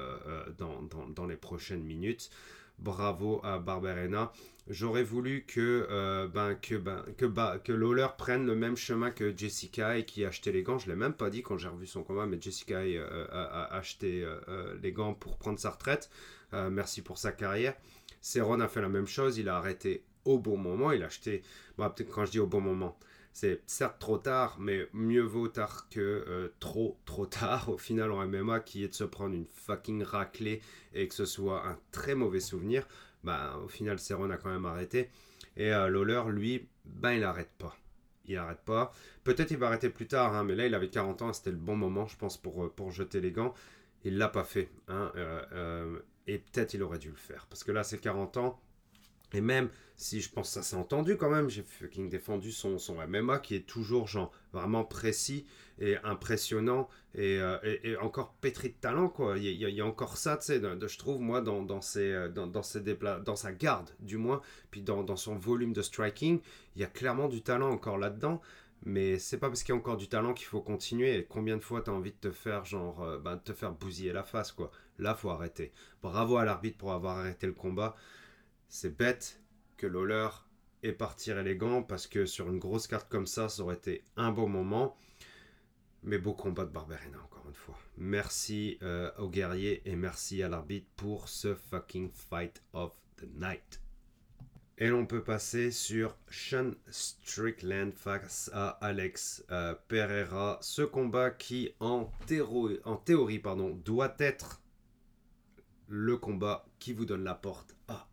[0.59, 2.31] dans, dans, les prochaines minutes.
[2.79, 4.33] Bravo à Barbarena.
[4.69, 7.27] J'aurais voulu que, euh, ben, que, ben, que,
[7.59, 10.79] que Lawler prenne le même chemin que Jessica et qui a acheté les gants.
[10.79, 13.75] Je ne l'ai même pas dit quand j'ai revu son combat, mais Jessica euh, a,
[13.75, 16.09] acheté euh, les gants pour prendre sa retraite.
[16.53, 17.75] merci pour sa carrière.
[18.21, 19.39] Seron a fait la même chose.
[19.39, 20.93] Il a arrêté au bon moment.
[20.93, 21.43] Il a acheté.
[21.79, 22.99] Bon, peut-être quand je dis au bon moment,
[23.33, 28.27] c'est certes trop tard, mais mieux vaut tard que trop, trop tard au final en
[28.27, 30.61] MMA, qui est de se prendre une fucking raclée
[30.95, 32.87] et que ce soit un très mauvais souvenir
[33.25, 35.11] bah, au final, Seron a quand même arrêté.
[35.57, 35.89] Et euh,
[36.31, 37.77] lui, ben, il n'arrête pas.
[38.27, 38.93] Il n'arrête pas.
[39.25, 41.57] Peut-être il va arrêter plus tard, hein, mais là, il avait 40 ans, c'était le
[41.57, 43.55] bon moment, je pense, pour, euh, pour jeter les gants.
[44.05, 44.71] Il l'a pas fait.
[44.89, 47.47] Hein, euh, et peut-être il aurait dû le faire.
[47.49, 48.61] Parce que là, c'est 40 ans.
[49.33, 52.79] Et même si je pense que ça s'est entendu quand même, j'ai fucking défendu son,
[52.79, 55.47] son MMA qui est toujours genre vraiment précis
[55.79, 57.59] et impressionnant et, euh,
[58.01, 59.37] encore pétri de talent quoi.
[59.37, 62.63] Il y, a, encore ça, tu sais, je trouve moi dans, dans, ses, euh, dans,
[62.63, 66.41] ses dans sa garde du moins, puis dans, dans son volume de striking,
[66.77, 68.41] il y a clairement du talent encore là-dedans.
[68.87, 71.19] Mais c'est pas parce qu'il y a encore du talent qu'il faut continuer.
[71.19, 73.73] Et combien de fois tu as envie de te faire genre, euh, de te faire
[73.73, 74.71] bousiller la face quoi.
[74.99, 75.73] Là faut arrêter.
[76.03, 77.95] Bravo à l'arbitre pour avoir arrêté le combat.
[78.73, 79.41] C'est bête
[79.77, 80.29] que Lawler
[80.85, 84.31] ait parti élégant parce que sur une grosse carte comme ça, ça aurait été un
[84.31, 84.97] bon moment.
[86.05, 87.77] Mais beau combat de Barberena encore une fois.
[87.99, 93.83] Merci euh, aux guerriers et merci à l'arbitre pour ce fucking fight of the night.
[94.79, 100.59] Et l'on peut passer sur Sean Strickland face à Alex euh, Pereira.
[100.63, 102.09] Ce combat qui, en,
[102.85, 104.63] en théorie, pardon, doit être
[105.89, 108.10] le combat qui vous donne la porte à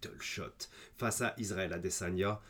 [0.00, 2.40] title shot face à Israel Adesanya.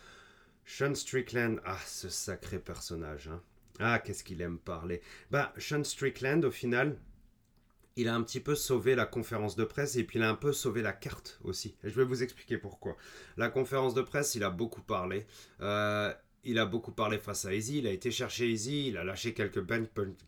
[0.64, 3.28] Sean Strickland, ah, ce sacré personnage.
[3.28, 3.40] Hein.
[3.80, 5.01] Ah, qu'est-ce qu'il aime parler.
[5.30, 6.99] Bah, Sean Strickland, au final,
[7.96, 10.34] il a un petit peu sauvé la conférence de presse et puis il a un
[10.34, 11.74] peu sauvé la carte aussi.
[11.82, 12.96] Et je vais vous expliquer pourquoi.
[13.36, 15.26] La conférence de presse, il a beaucoup parlé.
[15.61, 16.12] Euh,
[16.44, 17.78] il a beaucoup parlé face à Easy.
[17.78, 18.88] Il a été chercher Easy.
[18.88, 19.64] Il a lâché quelques,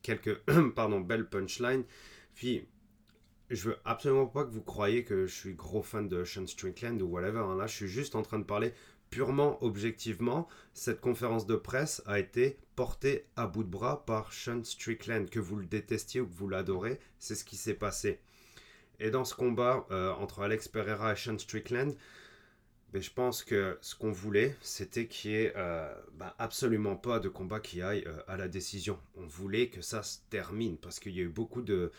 [0.02, 0.38] quelques
[0.74, 1.84] pardon, belles punchlines.
[2.34, 2.66] Puis
[3.50, 7.00] je veux absolument pas que vous croyiez que je suis gros fan de Sean Strickland
[7.02, 7.40] ou whatever.
[7.40, 7.56] Hein.
[7.56, 8.72] Là, je suis juste en train de parler
[9.10, 10.48] purement objectivement.
[10.72, 15.28] Cette conférence de presse a été portée à bout de bras par Sean Strickland.
[15.28, 18.20] Que vous le détestiez ou que vous l'adorez, c'est ce qui s'est passé.
[19.00, 21.94] Et dans ce combat euh, entre Alex Pereira et Sean Strickland,
[22.92, 27.18] Mais je pense que ce qu'on voulait, c'était qu'il n'y ait euh, bah, absolument pas
[27.18, 28.98] de combat qui aille euh, à la décision.
[29.16, 31.92] On voulait que ça se termine parce qu'il y a eu beaucoup de,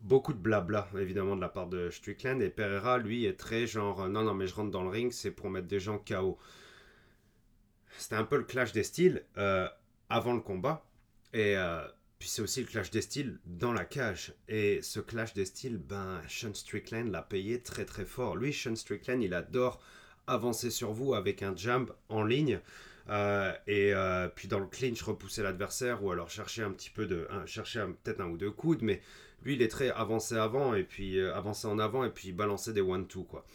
[0.00, 2.40] beaucoup de blabla, évidemment, de la part de Strickland.
[2.40, 5.12] Et Pereira, lui, est très genre euh, non, non, mais je rentre dans le ring,
[5.12, 6.38] c'est pour mettre des gens KO.
[7.98, 9.24] C'était un peu le clash des styles
[10.10, 10.84] avant le combat.
[11.32, 11.56] Et
[12.18, 14.34] puis c'est aussi le clash des styles dans la cage.
[14.48, 18.36] Et ce clash des styles, ben, Sean Strickland l'a payé très très fort.
[18.36, 19.80] Lui, Sean Strickland, il adore
[20.26, 22.60] avancer sur vous avec un jump en ligne.
[23.08, 27.06] Euh, et euh, puis dans le clinch repousser l'adversaire ou alors chercher un petit peu
[27.06, 29.00] de chercher peut-être un ou deux coudes mais
[29.46, 32.72] lui il est très avancé avant et puis euh, avancer en avant et puis balancer
[32.72, 33.46] des one two quoi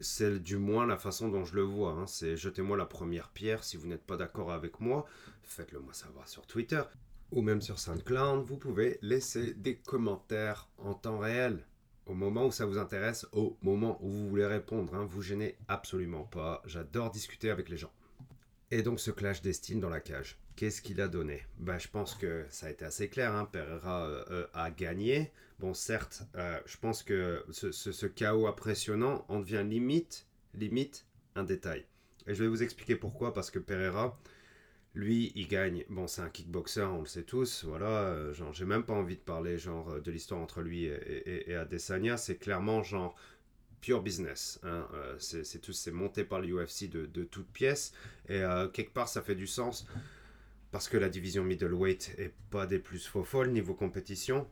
[0.00, 2.06] c'est du moins la façon dont je le vois hein.
[2.06, 5.06] c'est jetez-moi la première pierre si vous n'êtes pas d'accord avec moi
[5.42, 6.82] faites-le moi savoir sur Twitter
[7.30, 11.64] ou même sur SoundCloud vous pouvez laisser des commentaires en temps réel
[12.06, 14.94] au moment où ça vous intéresse, au moment où vous voulez répondre.
[14.94, 16.62] Hein, vous gênez absolument pas.
[16.66, 17.92] J'adore discuter avec les gens.
[18.70, 21.42] Et donc ce clash d'estime dans la cage, qu'est-ce qu'il a donné?
[21.58, 23.34] Bah, Je pense que ça a été assez clair.
[23.34, 23.48] Hein.
[23.50, 25.32] Pereira euh, euh, a gagné.
[25.58, 31.84] Bon, certes, euh, je pense que ce, chaos impressionnant en devient limite, limite un détail.
[32.26, 33.32] Et je vais vous expliquer pourquoi.
[33.34, 34.18] Parce que Pereira,
[34.94, 35.84] lui, il gagne.
[35.88, 37.64] Bon, c'est un kickboxer, on le sait tous.
[37.64, 42.16] Voilà, genre, j'ai même pas envie de parler genre de l'histoire entre lui et, Adesanya.
[42.16, 43.14] C'est clairement genre
[43.80, 44.58] pure business.
[44.62, 44.88] Hein.
[45.18, 47.92] C'est tout, c'est monté par l'UFC de, de toutes pièces.
[48.28, 48.42] Et
[48.72, 49.86] quelque part, ça fait du sens
[50.74, 54.44] parce que la division middleweight est pas des plus faux folles niveau compétition.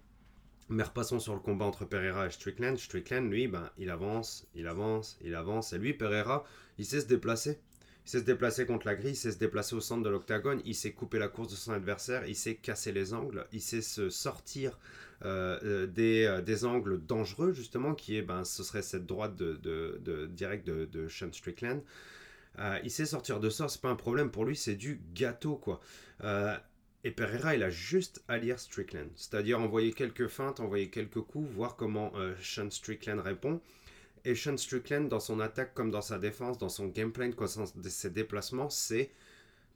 [0.68, 2.78] Mais repassons sur le combat entre Pereira et Strickland.
[2.78, 5.72] Strickland, lui, ben, il avance, il avance, il avance.
[5.72, 6.44] Et lui, Pereira,
[6.78, 7.58] il sait se déplacer.
[8.06, 10.62] Il sait se déplacer contre la grille, il sait se déplacer au centre de l'octagone,
[10.64, 13.82] il sait couper la course de son adversaire, il sait casser les angles, il sait
[13.82, 14.78] se sortir
[15.24, 19.34] euh, euh, des, euh, des, angles dangereux, justement, qui est, ben, ce serait cette droite
[19.34, 21.82] de, de, de de, de Sean Strickland.
[22.84, 25.80] Il sait sortir de ça, c'est pas un problème pour lui, c'est du gâteau, quoi.
[27.04, 31.50] et Pereira, il a juste à lire Strickland, c'est-à-dire envoyer quelques feintes, envoyer quelques coups,
[31.50, 33.60] voir comment Sean Strickland répond.
[34.24, 38.10] Et Sean Strickland, dans son attaque comme dans sa défense, dans son gameplay, dans ses
[38.10, 39.10] déplacements, c'est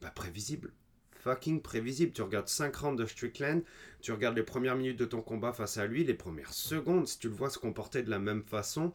[0.01, 0.73] bah, prévisible.
[1.19, 2.13] Fucking prévisible.
[2.13, 3.63] Tu regardes 5 rounds de Strickland,
[4.01, 7.19] tu regardes les premières minutes de ton combat face à lui, les premières secondes, si
[7.19, 8.93] tu le vois se comporter de la même façon,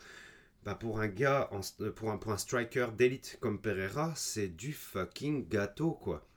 [0.64, 1.50] bah pour un gars,
[1.96, 6.28] pour, un, pour striker d'élite comme Pereira, c'est du fucking gâteau, quoi.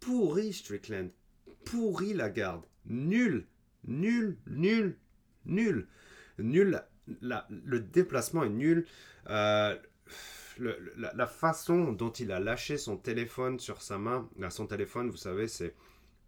[0.00, 1.10] Pourri Strickland.
[1.64, 2.64] Pourri la garde.
[2.86, 3.46] Nul.
[3.84, 4.98] Nul, nul,
[5.44, 5.88] nul.
[6.38, 8.86] Nul le déplacement est nul.
[9.28, 9.76] Euh,
[10.58, 15.48] la, façon dont il a lâché son téléphone sur sa main, son téléphone, vous savez,
[15.48, 15.74] c'est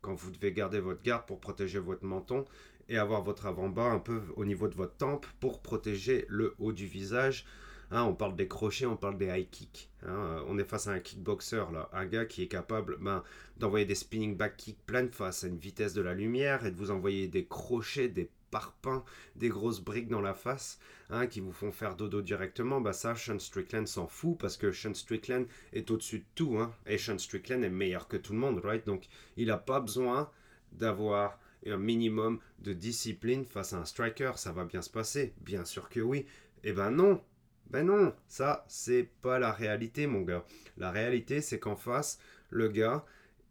[0.01, 2.45] quand vous devez garder votre garde pour protéger votre menton
[2.89, 6.73] et avoir votre avant-bas un peu au niveau de votre tempe pour protéger le haut
[6.73, 7.47] du visage.
[7.91, 9.91] Hein, on parle des crochets, on parle des high kicks.
[10.07, 10.43] Hein.
[10.49, 13.23] on est face à un kickboxer, là, un gars qui est capable ben,
[13.59, 16.77] d'envoyer des spinning back kicks pleine face à une vitesse de la lumière et de
[16.77, 19.05] vous envoyer des crochets, des parpaing,
[19.35, 20.79] des grosses briques dans la face,
[21.11, 24.71] hein, qui vous font faire dodo directement, bah ça, Sean Strickland s'en fout parce que
[24.71, 28.39] Sean Strickland est au-dessus de tout, hein, et Sean Strickland est meilleur que tout le
[28.39, 28.87] monde, right?
[28.87, 30.31] Donc, il n'a pas besoin
[30.71, 31.41] d'avoir
[31.71, 35.89] un minimum de discipline face à un striker, ça va bien se passer, bien sûr
[35.89, 36.27] que oui.
[36.63, 37.23] Eh ben non,
[37.71, 40.45] ben non, ça c'est pas la réalité mon gars.
[40.77, 42.19] La réalité c'est qu'en face,
[42.51, 43.05] le gars,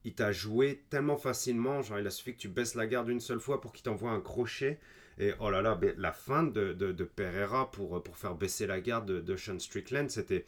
[0.06, 3.20] il t'a joué tellement facilement, genre il a suffi que tu baisses la garde une
[3.20, 4.80] seule fois pour qu'il t'envoie un crochet.
[5.20, 9.08] Et oh là là, la fin de, de, Pereira pour, pour faire baisser la garde
[9.08, 10.46] de, de Sean Strickland, c'était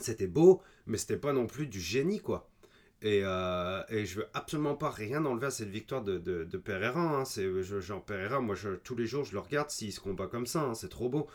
[0.00, 2.48] c'était beau, mais c'était pas non plus du génie quoi.
[3.02, 7.00] Et, euh, et, je veux absolument pas rien enlever à cette victoire de, Pereira.
[7.00, 7.24] Hein.
[7.24, 10.62] C'est genre Pereira, moi tous les jours je le regarde s'il se combat comme ça,
[10.62, 10.74] hein.
[10.74, 11.28] c'est trop beau.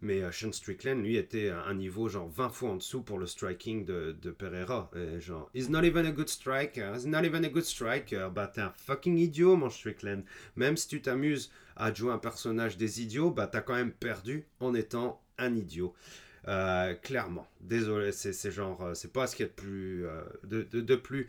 [0.00, 3.18] Mais euh, Sean Strickland, lui, était à un niveau genre 20 fois en dessous pour
[3.18, 4.90] le striking de, de Pereira.
[4.94, 8.30] Et genre, he's not even a good striker, he's not even a good striker.
[8.32, 10.22] Bah, t'es un fucking idiot, mon Strickland.
[10.54, 14.46] Même si tu t'amuses à jouer un personnage des idiots, bah, t'as quand même perdu
[14.60, 15.94] en étant un idiot.
[16.46, 17.46] Euh, clairement.
[17.60, 21.28] Désolé, c'est genre, euh, c'est pas ce qu'il y a de plus, plus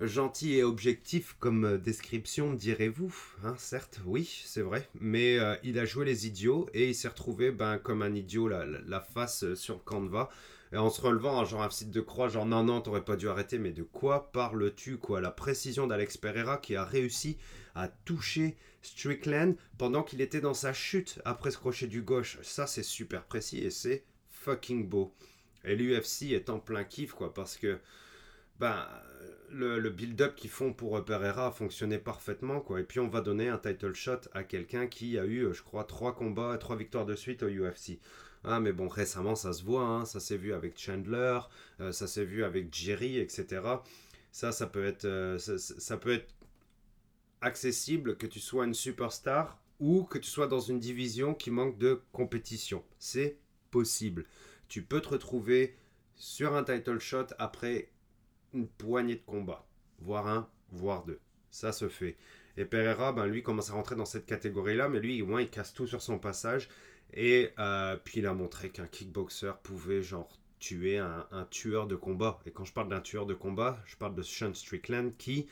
[0.00, 3.14] gentil et objectif comme euh, description, direz-vous.
[3.44, 4.88] Hein, certes, oui, c'est vrai.
[5.00, 8.48] Mais euh, il a joué les idiots et il s'est retrouvé ben, comme un idiot
[8.48, 10.30] la, face euh, sur Canva.
[10.72, 13.28] Et en se relevant, genre un site de croix, genre non, non, t'aurais pas dû
[13.28, 15.20] arrêter, mais de quoi parles-tu quoi?
[15.20, 17.38] La précision d'Alex Pereira qui a réussi
[17.74, 22.38] à toucher Strickland pendant qu'il était dans sa chute après ce crochet du gauche.
[22.42, 24.04] Ça, c'est super précis et c'est
[24.40, 25.12] fucking beau.
[25.64, 27.78] Et l'UFC est en plein kiff, quoi, parce que,
[28.58, 28.86] ben,
[29.50, 32.60] le, build-up qu'ils font pour Pereira a fonctionné parfaitement.
[32.60, 32.80] Quoi.
[32.80, 35.84] Et puis on va donner un title shot à quelqu'un qui a eu, je crois,
[35.84, 37.98] trois combats, trois victoires de suite au UFC.
[38.44, 39.82] Hein, mais bon, récemment, ça se voit.
[39.82, 41.40] hein, ça s'est vu avec Chandler,
[41.80, 43.60] euh, ça s'est vu avec Jerry, etc.
[44.32, 46.32] Ça, ça peut être, euh, ça- ça peut être
[47.40, 51.78] accessible que tu sois une superstar ou que tu sois dans une division qui manque
[51.78, 52.84] de compétition.
[52.98, 53.38] C'est
[53.70, 54.24] possible.
[54.68, 55.76] Tu peux te retrouver
[56.14, 57.90] sur un title shot après
[58.52, 59.66] une poignée de combats,
[60.00, 61.20] voire un, voire deux.
[61.50, 62.16] Ça se fait.
[62.56, 65.50] Et Pereira, ben, lui, commence à rentrer dans cette catégorie-là, mais lui, au moins, il
[65.50, 66.68] casse tout sur son passage.
[67.14, 72.38] Et euh, puis, il a montré qu'un kickboxer pouvait, genre, tuer un, tueur de combat.
[72.46, 75.48] Et quand je parle d'un tueur de combat, je parle de Sean Strickland qui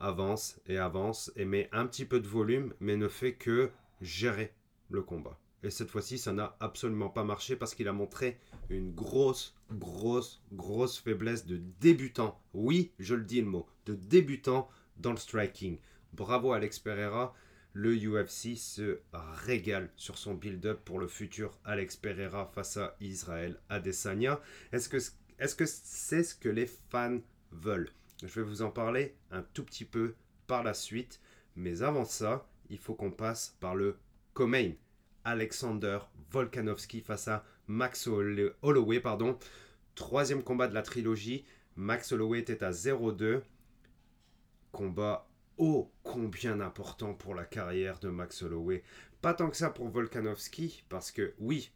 [0.00, 4.52] avance et avance et met un petit peu de volume, mais ne fait que gérer
[4.90, 5.38] le combat.
[5.62, 8.38] Et cette fois-ci, ça n'a absolument pas marché parce qu'il a montré
[8.68, 12.40] une grosse, grosse, grosse faiblesse de débutant.
[12.52, 15.78] Oui, je le dis le mot, de débutant dans le striking.
[16.12, 17.34] Bravo Alex Pereira.
[17.74, 23.58] Le UFC se régale sur son build-up pour le futur Alex Pereira face à Israël
[23.70, 24.40] Adesanya.
[24.72, 27.88] Est-ce que c'est ce que les fans veulent?
[28.20, 30.14] Je vais vous en parler un tout petit peu
[30.46, 31.20] par la suite.
[31.56, 33.96] Mais avant ça, il faut qu'on passe par le
[34.34, 34.72] co-main.
[35.24, 35.98] Alexander
[36.30, 39.00] Volkanovski face à Max Holl- Holloway.
[39.00, 39.38] Pardon.
[39.94, 41.44] Troisième combat de la trilogie.
[41.76, 43.42] Max Holloway était à 0-2.
[44.72, 48.82] Combat ô combien important pour la carrière de Max Holloway.
[49.20, 51.70] Pas tant que ça pour Volkanovski, parce que oui,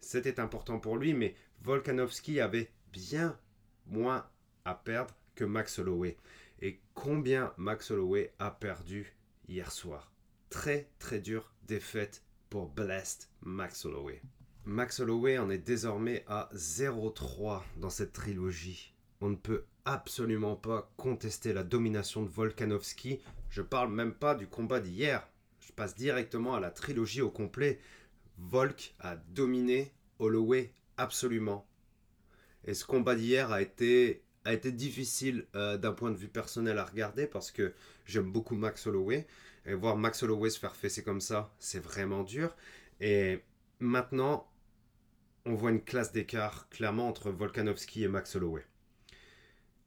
[0.00, 3.38] c'était important pour lui, mais Volkanovski avait bien
[3.86, 4.26] moins
[4.64, 6.16] à perdre que Max Holloway.
[6.60, 9.14] Et combien Max Holloway a perdu
[9.48, 10.12] hier soir
[10.50, 14.20] Très très dure défaite pour Blessed Max Holloway.
[14.66, 18.92] Max Holloway en est désormais à 0-3 dans cette trilogie.
[19.20, 23.20] On ne peut absolument pas contester la domination de Volkanovski.
[23.48, 25.26] Je parle même pas du combat d'hier.
[25.60, 27.78] Je passe directement à la trilogie au complet.
[28.38, 31.66] Volk a dominé Holloway absolument.
[32.64, 36.78] Et ce combat d'hier a été, a été difficile euh, d'un point de vue personnel
[36.78, 37.72] à regarder parce que
[38.06, 39.26] j'aime beaucoup Max Holloway.
[39.66, 42.54] Et voir Max Holloway se faire fesser comme ça, c'est vraiment dur.
[43.00, 43.40] Et
[43.78, 44.48] maintenant,
[45.44, 48.64] on voit une classe d'écart clairement entre Volkanovski et Max Holloway.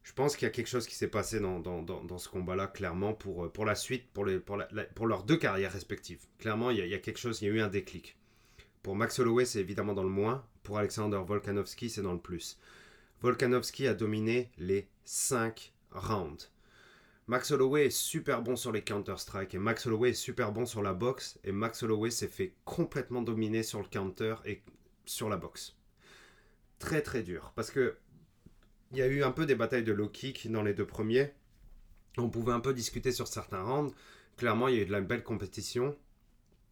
[0.02, 3.14] Je pense qu'il y a quelque chose qui s'est passé dans, dans, ce combat-là, clairement,
[3.14, 4.68] pour, pour la suite, pour, les, pour, la-
[5.06, 6.26] leurs deux carrières respectives.
[6.38, 8.16] Clairement, il y, a, il y a quelque chose, il y a eu un déclic.
[8.82, 10.44] Pour Max Holloway, c'est évidemment dans le moins.
[10.62, 12.58] Pour Alexander Volkanovski, c'est dans le plus.
[13.22, 16.50] Volkanovski a dominé les 5 rounds.
[17.26, 20.82] Max Holloway est super bon sur les counter-strike et Max Holloway est super bon sur
[20.82, 24.62] la boxe et Max Holloway s'est fait complètement dominer sur le counter et
[25.06, 25.74] sur la boxe.
[26.78, 27.96] Très très dur parce que
[28.92, 31.32] il y a eu un peu des batailles de low kick dans les deux premiers.
[32.18, 33.94] On pouvait un peu discuter sur certains rounds.
[34.36, 35.96] Clairement, il y a eu de la belle compétition,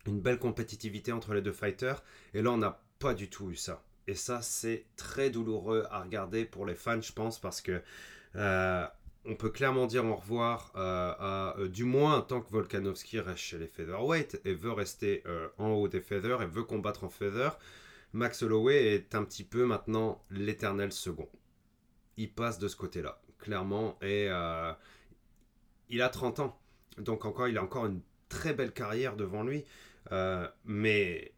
[0.07, 3.57] une belle compétitivité entre les deux fighters et là on n'a pas du tout eu
[3.57, 3.83] ça.
[4.07, 7.81] Et ça, c'est très douloureux à regarder pour les fans, je pense, parce que
[8.35, 8.87] euh,
[9.25, 13.39] on peut clairement dire au revoir euh, à, euh, du moins tant que Volkanovski reste
[13.39, 17.09] chez les featherweight et veut rester euh, en haut des feathers et veut combattre en
[17.09, 17.57] feather.
[18.13, 21.29] Max Holloway est un petit peu maintenant l'éternel second.
[22.17, 24.27] Il passe de ce côté-là, clairement, et
[25.89, 26.61] il a 30 ans.
[26.99, 29.65] Donc encore, il a encore une très belle carrière devant lui.
[30.67, 31.33] Mais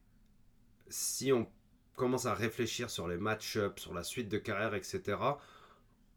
[0.89, 1.49] si on
[1.95, 5.17] commence à réfléchir sur les match-ups, sur la suite de carrière, etc.,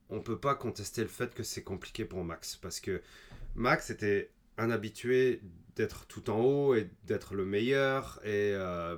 [0.09, 2.55] on peut pas contester le fait que c'est compliqué pour Max.
[2.55, 3.01] Parce que
[3.55, 5.41] Max était un habitué
[5.75, 8.97] d'être tout en haut et d'être le meilleur et euh,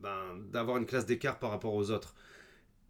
[0.00, 2.14] ben, d'avoir une classe d'écart par rapport aux autres.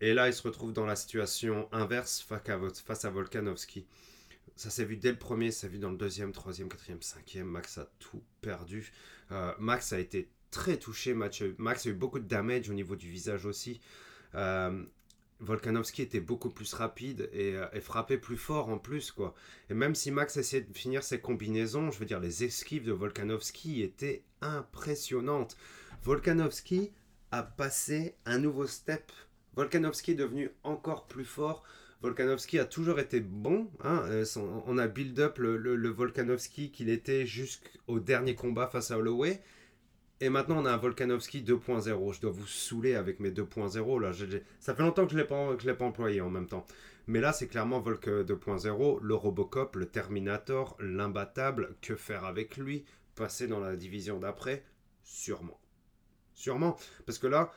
[0.00, 3.86] Et là, il se retrouve dans la situation inverse face à, Volkanovski.
[4.54, 7.46] Ça s'est vu dès le premier, ça s'est vu dans le deuxième, troisième, quatrième, cinquième.
[7.46, 8.92] Max a tout perdu.
[9.32, 11.14] Euh, Max a été très touché.
[11.14, 13.80] Max a, eu, Max a eu beaucoup de damage au niveau du visage aussi.
[14.34, 14.84] Euh,
[15.40, 19.34] Volkanovski était beaucoup plus rapide et, euh, et, frappait plus fort en plus quoi.
[19.68, 22.92] Et même si Max essayait de finir ses combinaisons, je veux dire les esquives de
[22.92, 25.56] Volkanovski étaient impressionnantes.
[26.02, 26.92] Volkanovski
[27.32, 29.12] a passé un nouveau step.
[29.54, 31.64] Volkanovski est devenu encore plus fort.
[32.02, 33.70] Volkanovski a toujours été bon.
[33.82, 34.24] Hein, euh,
[34.66, 39.42] on a build up le, le Volkanovski qu'il était jusqu'au dernier combat face à Holloway.
[40.20, 42.14] Et maintenant, on a un Volkanovski 2.0.
[42.14, 44.00] Je dois vous saouler avec mes 2.0.
[44.00, 44.12] Là,
[44.60, 46.66] ça fait longtemps que je ne l'ai pas, employé en même temps.
[47.06, 51.76] Mais là, c'est clairement Volk 2.0, le Robocop, le Terminator, l'imbattable.
[51.82, 54.64] Que faire avec lui Passer dans la division d'après?
[55.02, 55.60] Sûrement.
[56.34, 56.76] Sûrement.
[57.04, 57.52] Parce que là,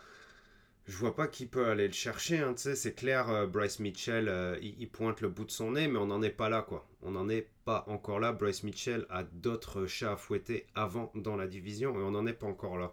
[0.89, 2.39] je vois pas qui peut aller le chercher.
[2.39, 5.99] Hein, c'est clair, euh, Bryce Mitchell, euh, il, pointe le bout de son nez, mais
[5.99, 6.87] on n'en est pas là, quoi.
[7.03, 8.31] On n'en est pas encore là.
[8.31, 12.33] Bryce Mitchell a d'autres chats à fouetter avant dans la division, et on n'en est
[12.33, 12.91] pas encore là.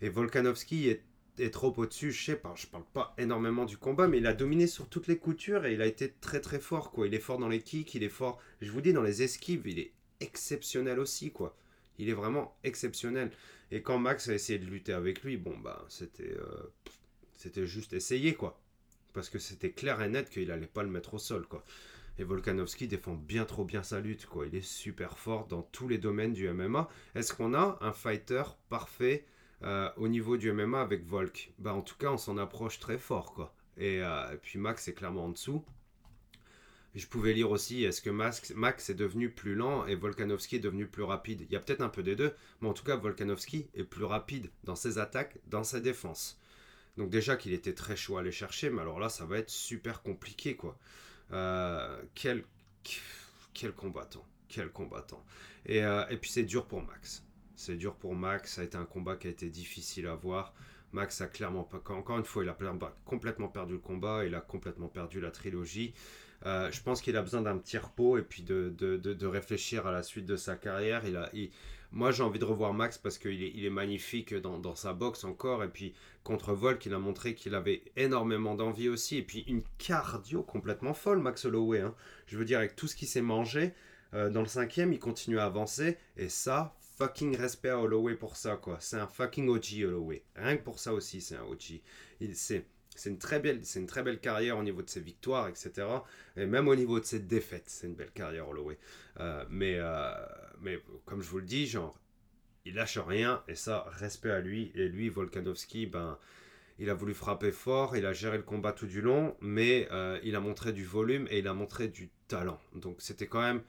[0.00, 1.02] Et Volkanovski est
[1.38, 4.32] est trop au-dessus, je sais pas, je parle pas énormément du combat, mais il a
[4.32, 7.06] dominé sur toutes les coutures et il a été très très fort, quoi.
[7.06, 9.66] Il est fort dans les kicks, il est fort, je vous dis, dans les esquives,
[9.66, 11.54] il est exceptionnel aussi, quoi.
[11.98, 13.30] Il est vraiment exceptionnel.
[13.70, 16.72] Et quand Max a essayé de lutter avec lui, bon, bah, c'était, euh,
[17.36, 18.60] c'était juste essayer, quoi.
[19.12, 21.64] Parce que c'était clair et net qu'il allait pas le mettre au sol, quoi.
[22.18, 24.46] Et Volkanovski défend bien trop bien sa lutte, quoi.
[24.46, 26.88] Il est super fort dans tous les domaines du MMA.
[27.14, 29.26] Est-ce qu'on a un fighter parfait
[29.62, 31.52] euh, au niveau du MMA avec Volk?
[31.58, 33.54] Bah, en tout cas, on s'en approche très fort, quoi.
[33.76, 35.62] Et, euh, puis Max est clairement en dessous.
[36.94, 40.60] Je pouvais lire aussi, est-ce que Max, Max est devenu plus lent et Volkanovski est
[40.60, 41.42] devenu plus rapide?
[41.42, 44.04] Il y a peut-être un peu des deux, mais en tout cas, Volkanovski est plus
[44.04, 46.40] rapide dans ses attaques, dans ses défenses.
[46.96, 49.50] Donc déjà qu'il était très chaud à aller chercher, mais alors là, ça va être
[49.50, 50.78] super compliqué, quoi.
[51.32, 52.44] Euh, quel,
[53.74, 55.24] combattant, quel combattant.
[55.66, 57.24] Et, euh, et puis c'est dur pour Max.
[57.54, 60.54] C'est dur pour Max, ça a été un combat qui a été difficile à voir.
[60.92, 62.56] Max a clairement pas, encore une fois, il a
[63.04, 65.92] complètement perdu le combat, il a complètement perdu la trilogie.
[66.44, 69.86] Euh, je pense qu'il a besoin d'un petit repos et puis de, de, de, réfléchir
[69.86, 71.06] à la suite de sa carrière.
[71.06, 71.30] Il a,
[71.92, 74.92] moi, j'ai envie de revoir Max parce qu'il est, il est magnifique dans, dans, sa
[74.92, 75.64] boxe encore.
[75.64, 79.18] Et puis contre Volk, il a montré qu'il avait énormément d'envie aussi.
[79.18, 81.80] Et puis une cardio complètement folle, Max Holloway.
[81.80, 81.94] Hein.
[82.26, 83.72] Je veux dire, avec tout ce qu'il s'est mangé,
[84.14, 85.96] euh, dans le cinquième, il continue à avancer.
[86.16, 88.78] Et ça, fucking respect à Holloway pour ça, quoi.
[88.80, 90.22] C'est un fucking OG Holloway.
[90.34, 91.80] Rien que pour ça aussi, c'est un OG.
[92.20, 92.66] Il, c'est
[92.96, 95.86] c'est une, très belle, c'est une très belle carrière au niveau de ses victoires, etc.
[96.36, 98.78] Et même au niveau de ses défaites, c'est une belle carrière, Holloway.
[99.20, 100.12] Euh, mais, euh,
[100.60, 101.98] mais comme je vous le dis, genre,
[102.64, 104.72] il lâche rien, et ça, respect à lui.
[104.74, 106.18] Et lui, Volkanovski, ben,
[106.78, 110.18] il a voulu frapper fort, il a géré le combat tout du long, mais euh,
[110.22, 112.60] il a montré du volume et il a montré du talent.
[112.74, 113.62] Donc c'était quand même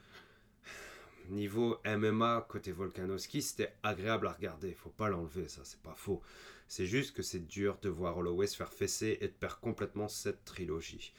[1.30, 4.74] niveau MMA côté Volkanovski, c'était agréable à regarder.
[4.74, 6.22] Faut pas l'enlever, ça, c'est pas faux.
[6.68, 10.08] C'est juste que c'est dur de voir Holloway se faire fesser et de perdre complètement
[10.08, 11.14] cette trilogie.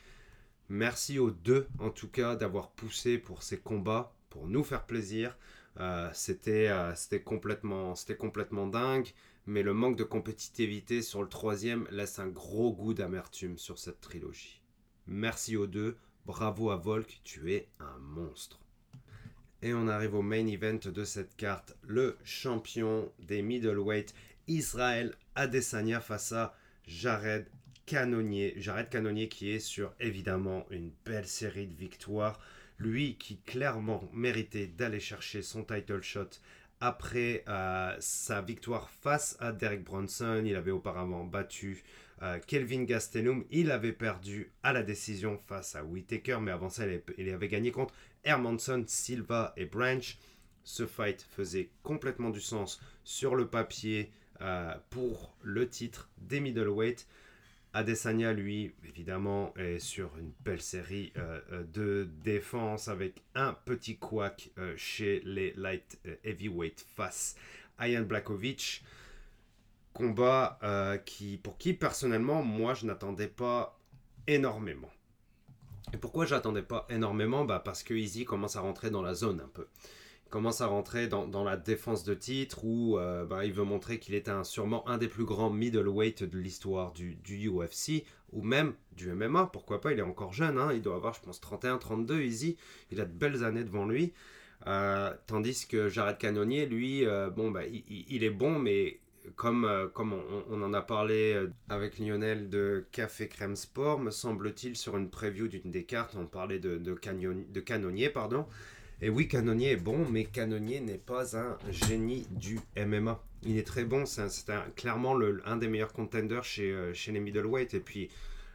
[0.68, 5.38] Merci aux deux, en tout cas, d'avoir poussé pour ces combats, pour nous faire plaisir.
[5.80, 6.92] Euh, c'était euh,
[7.24, 9.09] complètement, complètement dingue,
[9.46, 14.03] mais le manque de compétitivité sur le troisième laisse un gros goût d'amertume sur cette
[14.03, 14.61] trilogie.
[15.07, 15.96] Merci aux deux,
[16.26, 18.61] bravo à Volk, tu es un monstre.
[19.62, 24.14] Et on arrive au main event de cette carte, le champion des middleweight
[24.49, 26.53] Israël Adesanya face à
[26.84, 27.47] Jared
[27.86, 28.55] Canonier.
[28.57, 32.41] Jared Canonier qui est sur évidemment une belle série de victoires.
[32.78, 36.30] Lui qui clairement méritait d'aller chercher son title shot
[36.80, 40.43] après euh, sa victoire face à Derek Bronson.
[40.45, 41.84] Il avait auparavant battu
[42.22, 43.45] euh, Kelvin Gastelum.
[43.53, 46.84] Il avait perdu à la décision face à Whitaker, mais avant ça,
[47.16, 50.18] il avait gagné contre Hermanson, Silva et Branch.
[50.64, 54.11] Ce fight faisait complètement du sens sur le papier.
[54.41, 57.09] Euh, pour le titre des middleweight.
[57.74, 63.97] Adesanya, lui, évidemment, est sur une belle série euh, euh, de défense avec un petit
[63.97, 67.34] couac chez les light heavyweight face
[67.78, 68.84] à Ian Blakovic.
[69.93, 70.61] Combat
[71.05, 73.76] qui, pour qui, personnellement, moi, je n'attendais pas
[74.28, 74.91] énormément.
[75.93, 77.45] Et pourquoi j'attendais pas énormément?
[77.45, 79.66] Bah Parce que Easy commence à rentrer dans la zone un peu
[80.31, 84.14] commence à rentrer dans, la défense de titre où euh, bah, il veut montrer qu'il
[84.14, 88.74] est un, sûrement un des plus grands middleweight de l'histoire du, du, UFC ou même
[88.93, 89.47] du MMA.
[89.53, 90.70] Pourquoi pas, il est encore jeune, hein.
[90.72, 92.57] il doit avoir je pense 31, 32 easy,
[92.91, 94.12] il a de belles années devant lui.
[94.66, 99.01] Euh, tandis que Jared Cannonier, lui, euh, bon, bah, il, est bon, mais
[99.37, 100.14] comme, comme
[100.51, 105.49] on, en a parlé avec Lionel de Café Crème Sport, me semble-t-il, sur une preview
[105.49, 108.47] d'une des cartes, on parlait de, de, de Canonnier, pardon.
[109.01, 113.22] Et oui, Canonnier est bon, mais Canonnier n'est pas un génie du MMA.
[113.44, 114.26] Il est très bon, c'est
[114.74, 117.74] clairement un des meilleurs contenders chez, euh, chez les middleweight.
[117.74, 118.09] Et puis,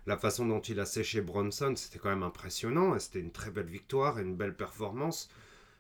[0.06, 3.00] la façon dont il a séché Bronson, c'était quand même impressionnant.
[3.00, 5.30] C'était une très belle victoire et une belle performance.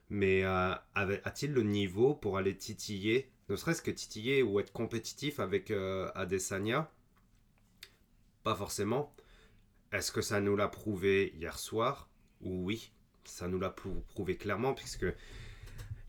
[0.09, 5.41] Mais euh, a-t-il le niveau pour aller titiller, ne serait-ce que titiller ou être compétitif
[5.41, 6.89] avec euh, Adesanya?
[8.43, 9.13] Pas forcément.
[9.91, 12.09] Est-ce que ça nous l'a prouvé hier soir?
[12.41, 12.93] Oui
[13.25, 15.05] ça nous l'a prouvé clairement, puisque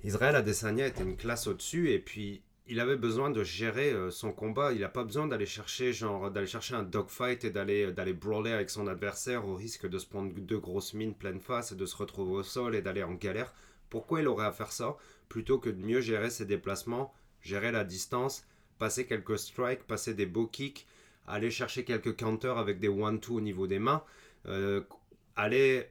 [0.02, 4.32] Israël Adesanya était une classe au-dessus, et puis il avait besoin de gérer euh, son
[4.32, 4.72] combat.
[4.72, 8.52] Il n'a pas besoin d'aller chercher genre d'aller chercher un dogfight et d'aller d'aller brawler
[8.52, 11.86] avec son adversaire au risque de se prendre deux grosses mines pleine face et de
[11.86, 13.52] se retrouver au sol et d'aller en galère.
[13.90, 14.96] Pourquoi il aurait à faire ça?
[15.28, 17.12] Plutôt que de mieux gérer ses déplacements,
[17.42, 18.46] gérer la distance,
[18.78, 20.86] passer quelques strikes, passer des beaux kicks,
[21.26, 24.02] aller chercher quelques counters avec des one-two au niveau des mains,
[24.46, 24.82] euh,
[25.36, 25.86] aller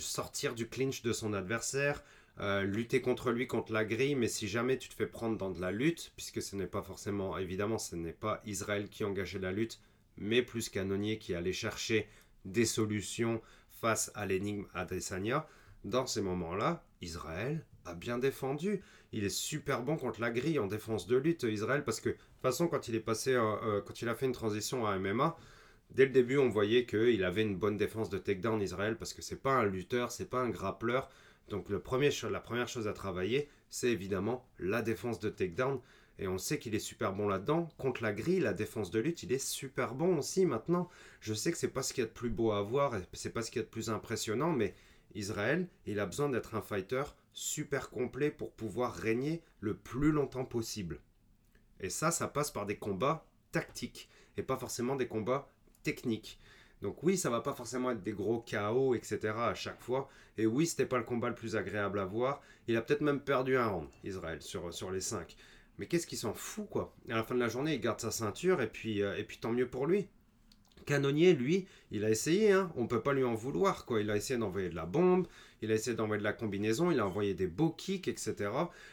[0.00, 2.02] sortir du clinch de son adversaire,
[2.40, 5.50] euh, lutter contre lui, contre la grille, mais si jamais tu te fais prendre dans
[5.50, 9.38] de la lutte, puisque ce n'est pas forcément, évidemment, ce n'est pas Israël qui engageait
[9.38, 9.80] la lutte,
[10.18, 12.08] mais plus Canonnier qui allait chercher
[12.44, 13.40] des solutions
[13.70, 15.46] face à l'énigme Adesanya,
[15.84, 18.82] dans ces moments-là, Israël a bien défendu.
[19.12, 22.14] Il est super bon contre la grille en défense de lutte, Israël, parce que de
[22.14, 24.98] toute façon, quand il est passé, euh, euh, quand il a fait une transition à
[24.98, 25.36] MMA,
[25.90, 29.22] dès le début, on voyait qu'il avait une bonne défense de takedown Israël, parce que
[29.22, 31.08] c'est pas un lutteur, c'est pas un grappleur.
[31.48, 32.12] Donc la première
[32.68, 35.80] chose à travailler, c'est évidemment la défense de takedown.
[36.18, 37.68] Et on sait qu'il est super bon là-dedans.
[37.76, 40.88] Contre la grille, la défense de lutte, il est super bon aussi maintenant.
[41.20, 43.32] Je sais que c'est pas ce qu'il y a de plus beau à voir, c'est
[43.32, 44.74] pas ce qu'il y a de plus impressionnant, mais
[45.14, 50.46] Israël, il a besoin d'être un fighter super complet pour pouvoir régner le plus longtemps
[50.46, 51.00] possible.
[51.80, 54.08] Et ça, ça passe par des combats tactiques
[54.38, 55.50] et pas forcément des combats
[55.86, 56.40] techniques.
[56.82, 59.32] Donc oui, ça va pas forcément être des gros chaos, etc.
[59.38, 60.08] à chaque fois.
[60.36, 62.42] Et oui, c'était pas le combat le plus agréable à voir.
[62.66, 65.36] Il a peut-être même perdu un round, Israël, sur, sur les 5.
[65.78, 66.92] Mais qu'est-ce qu'il s'en fout, quoi?
[67.08, 69.38] À la fin de la journée, il garde sa ceinture et puis, euh, et puis
[69.38, 70.08] tant mieux pour lui.
[70.86, 72.70] Canonnier, lui, il a essayé, hein.
[72.76, 74.00] on peut pas lui en vouloir, quoi.
[74.00, 75.26] Il a essayé d'envoyer de la bombe,
[75.62, 78.50] il a essayé d'envoyer de la combinaison, il a envoyé des beaux kicks, etc.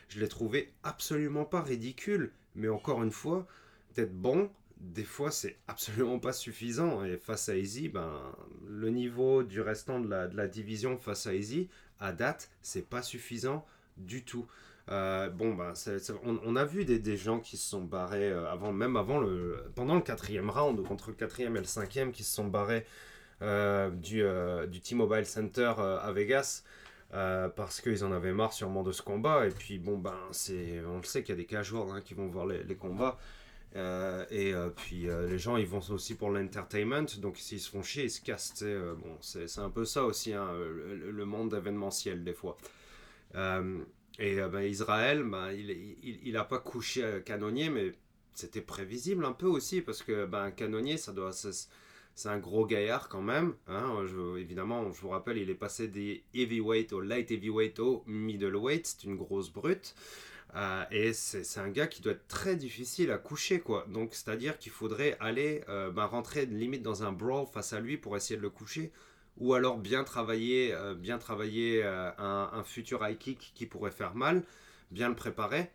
[0.10, 2.32] Je l'ai trouvé absolument pas ridicule.
[2.56, 3.48] Mais encore une fois,
[3.96, 4.50] d'être bon,
[4.84, 7.04] des fois, c'est absolument pas suffisant.
[7.04, 8.12] Et face à Easy, ben,
[8.68, 11.70] le niveau du restant de la, division face à Easy,
[12.00, 13.66] à date, c'est pas suffisant
[13.98, 14.46] du tout.
[14.90, 15.74] Euh, bon, ben,
[16.24, 19.96] on, a vu des, gens qui se sont barrés euh, avant, même avant le, pendant
[19.96, 22.86] le quatrième round, contre le quatrième et le cinquième, qui se sont barrés
[23.42, 24.24] euh, du,
[24.70, 26.64] du T-Mobile Center à Vegas.
[27.12, 29.48] parce qu'ils en avaient marre sûrement de ce combat.
[29.48, 30.18] Et puis, bon, ben,
[30.90, 33.18] on le sait qu'il y a des casuals hein, qui vont voir les combats.
[33.76, 38.12] Et puis les gens ils vont aussi pour l'entertainment, donc s'ils se font chier, ils
[38.12, 38.64] se cassent.
[38.64, 42.58] bon, c'est un peu ça aussi, hein, le, monde événementiel des fois.
[44.20, 47.94] Et euh, ben, Israël, ben, il n'a pas couché Canonnier, mais
[48.34, 53.10] c'était prévisible un peu aussi, parce que ben, Canonnier, ça doit, c'est un gros gaillard
[53.10, 53.56] quand même.
[53.68, 54.06] Hein.
[54.38, 59.04] évidemment, je vous rappelle, il est passé des heavyweight au light heavyweight au middleweight, c'est
[59.06, 59.96] une grosse brute.
[60.56, 63.86] Euh, et c'est un gars qui doit être très difficile à coucher, quoi.
[63.90, 67.98] Donc, c'est-à-dire qu'il faudrait aller euh, ben, rentrer limite dans un brawl face à lui
[67.98, 68.92] pour essayer de le coucher
[69.38, 74.16] ou alors bien travailler, euh, bien travailler euh, un, futur high kick qui pourrait faire
[74.16, 74.44] mal,
[74.92, 75.72] bien le préparer.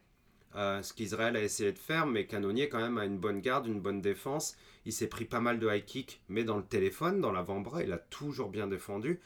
[0.54, 3.80] Ce qu'Israël a essayé de faire, mais Canonnier quand même a une bonne garde, une
[3.80, 4.56] bonne défense.
[4.86, 7.92] Il s'est pris pas mal de high kick, mais dans le téléphone, dans l'avant-bras, il
[7.92, 9.20] a toujours bien défendu.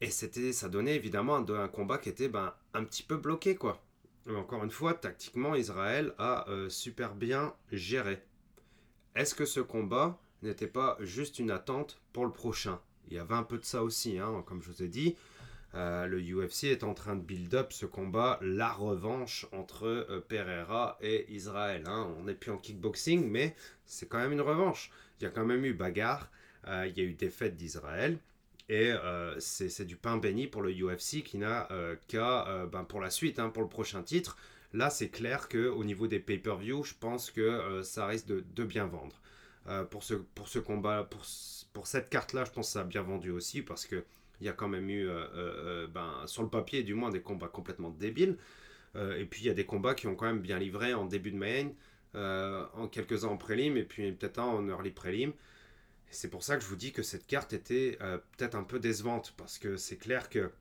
[0.00, 3.82] Et c'était, ça donnait évidemment un, combat qui était ben, un petit peu bloqué, quoi.
[4.28, 8.22] Encore une fois, tactiquement, Israël a super bien géré.
[9.14, 12.80] Est-ce que ce combat n'était pas juste une attente pour le prochain?
[13.08, 15.16] Il y avait un peu de ça aussi, hein, comme je vous ai dit.
[15.74, 20.20] Euh, le UFC est en train de build up ce combat, la revanche entre euh,
[20.20, 21.84] Pereira et Israël.
[21.86, 22.14] Hein.
[22.18, 23.56] On n'est plus en kickboxing, mais
[23.86, 24.90] c'est quand même une revanche.
[25.18, 26.30] Il y a quand même eu bagarre,
[26.68, 28.18] euh, il y a eu défaite d'Israël.
[28.74, 28.92] Et
[29.38, 31.68] c'est du pain béni pour le UFC qui n'a
[32.08, 34.36] qu'à, ben pour la suite, hein, pour le prochain titre.
[34.72, 39.20] Là, c'est clair qu'au niveau des pay-per-view, je pense que ça risque de, bien vendre.
[39.90, 41.24] pour, ce, combat, pour
[41.72, 44.04] pour cette carte-là, je pense que ça a bien vendu aussi parce que
[44.40, 47.10] il y a quand même eu, euh, euh, euh, ben, sur le papier du moins,
[47.10, 48.36] des combats complètement débiles.
[48.96, 51.30] et puis il y a des combats qui ont quand même bien livré en début
[51.30, 51.70] de main,
[52.74, 55.32] en quelques-uns en prélim et puis peut-être en early prélim.
[56.12, 57.98] C'est pour ça que je vous dis que cette carte était
[58.36, 60.52] peut-être un peu décevante parce que c'est clair que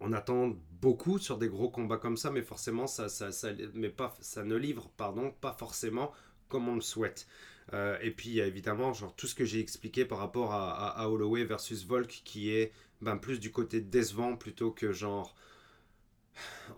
[0.00, 5.30] on attend beaucoup sur des gros combats comme ça, mais forcément ça, ne livre pardon,
[5.40, 6.12] pas forcément
[6.48, 7.26] comme on le souhaite.
[7.72, 11.44] Euh, et puis évidemment genre, tout ce que j'ai expliqué par rapport à, à, Holloway
[11.44, 15.34] versus Volk qui est ben, plus du côté décevant plutôt que genre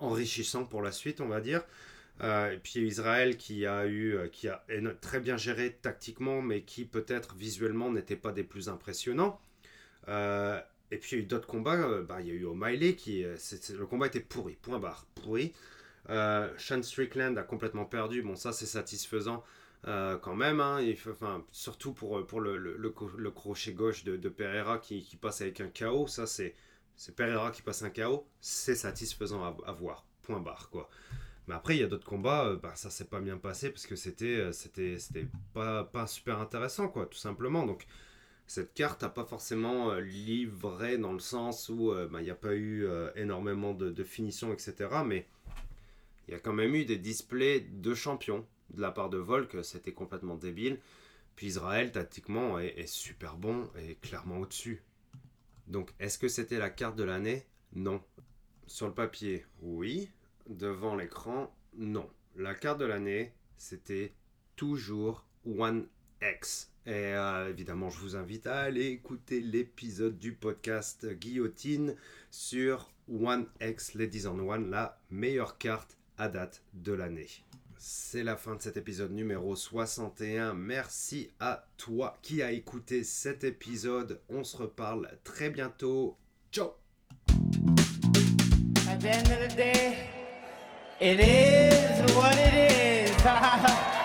[0.00, 1.64] enrichissant pour la suite, on va dire.
[2.22, 4.64] Euh, et puis Israël qui a eu, euh, qui a
[5.00, 9.40] très bien géré tactiquement, mais qui peut-être visuellement n'était pas des plus impressionnants.
[10.08, 12.02] et puis il y a eu d'autres combats.
[12.02, 15.52] Bah, il y a eu O'Malley qui, le combat était pourri, point barre, pourri.
[16.08, 18.22] Sean Strickland a complètement perdu.
[18.22, 19.44] Bon, ça c'est satisfaisant.
[19.88, 25.16] Euh, quand même, hein, enfin, surtout pour, pour le, le, crochet gauche de, Pereira qui,
[25.20, 26.54] passe avec un KO, ça c'est
[27.14, 30.88] Pereira qui passe un KO, c'est satisfaisant à, voir, point barre quoi.
[31.47, 33.86] Mais après il y a d'autres combats, euh, bah, ça s'est pas bien passé parce
[33.86, 34.99] que c'était euh, c'était
[35.55, 37.66] pas, pas super intéressant quoi, tout simplement.
[37.66, 37.86] Donc
[38.47, 42.55] cette carte n'a pas forcément livré dans le sens où bah, il n'y a pas
[42.55, 42.86] eu
[43.16, 44.88] énormément de, de finition, etc.
[45.05, 45.26] Mais
[46.28, 49.57] il y a quand même eu des displays de champions de la part de Volk,
[49.64, 50.78] c'était complètement débile.
[51.36, 54.82] Puis Israël, tactiquement, est, super bon et clairement au-dessus.
[55.66, 57.44] Donc, est-ce que c'était la carte de l'année?
[57.74, 58.03] Non.
[58.66, 60.11] Sur le papier, oui.
[60.49, 62.09] Devant l'écran, non.
[62.36, 64.12] La carte de l'année, c'était
[64.55, 65.86] toujours One
[66.22, 66.70] X.
[66.86, 71.97] Et euh, évidemment, je vous invite à aller écouter l'épisode du podcast Guillotine
[72.30, 77.28] sur One X Ladies on One, la meilleure carte à date de l'année.
[77.78, 80.55] C'est la fin de cet épisode numéro 61.
[80.55, 84.20] Merci à toi qui as écouté cet épisode.
[84.28, 86.16] On se reparle très bientôt.
[86.51, 86.70] Ciao
[90.99, 93.92] it is what it is.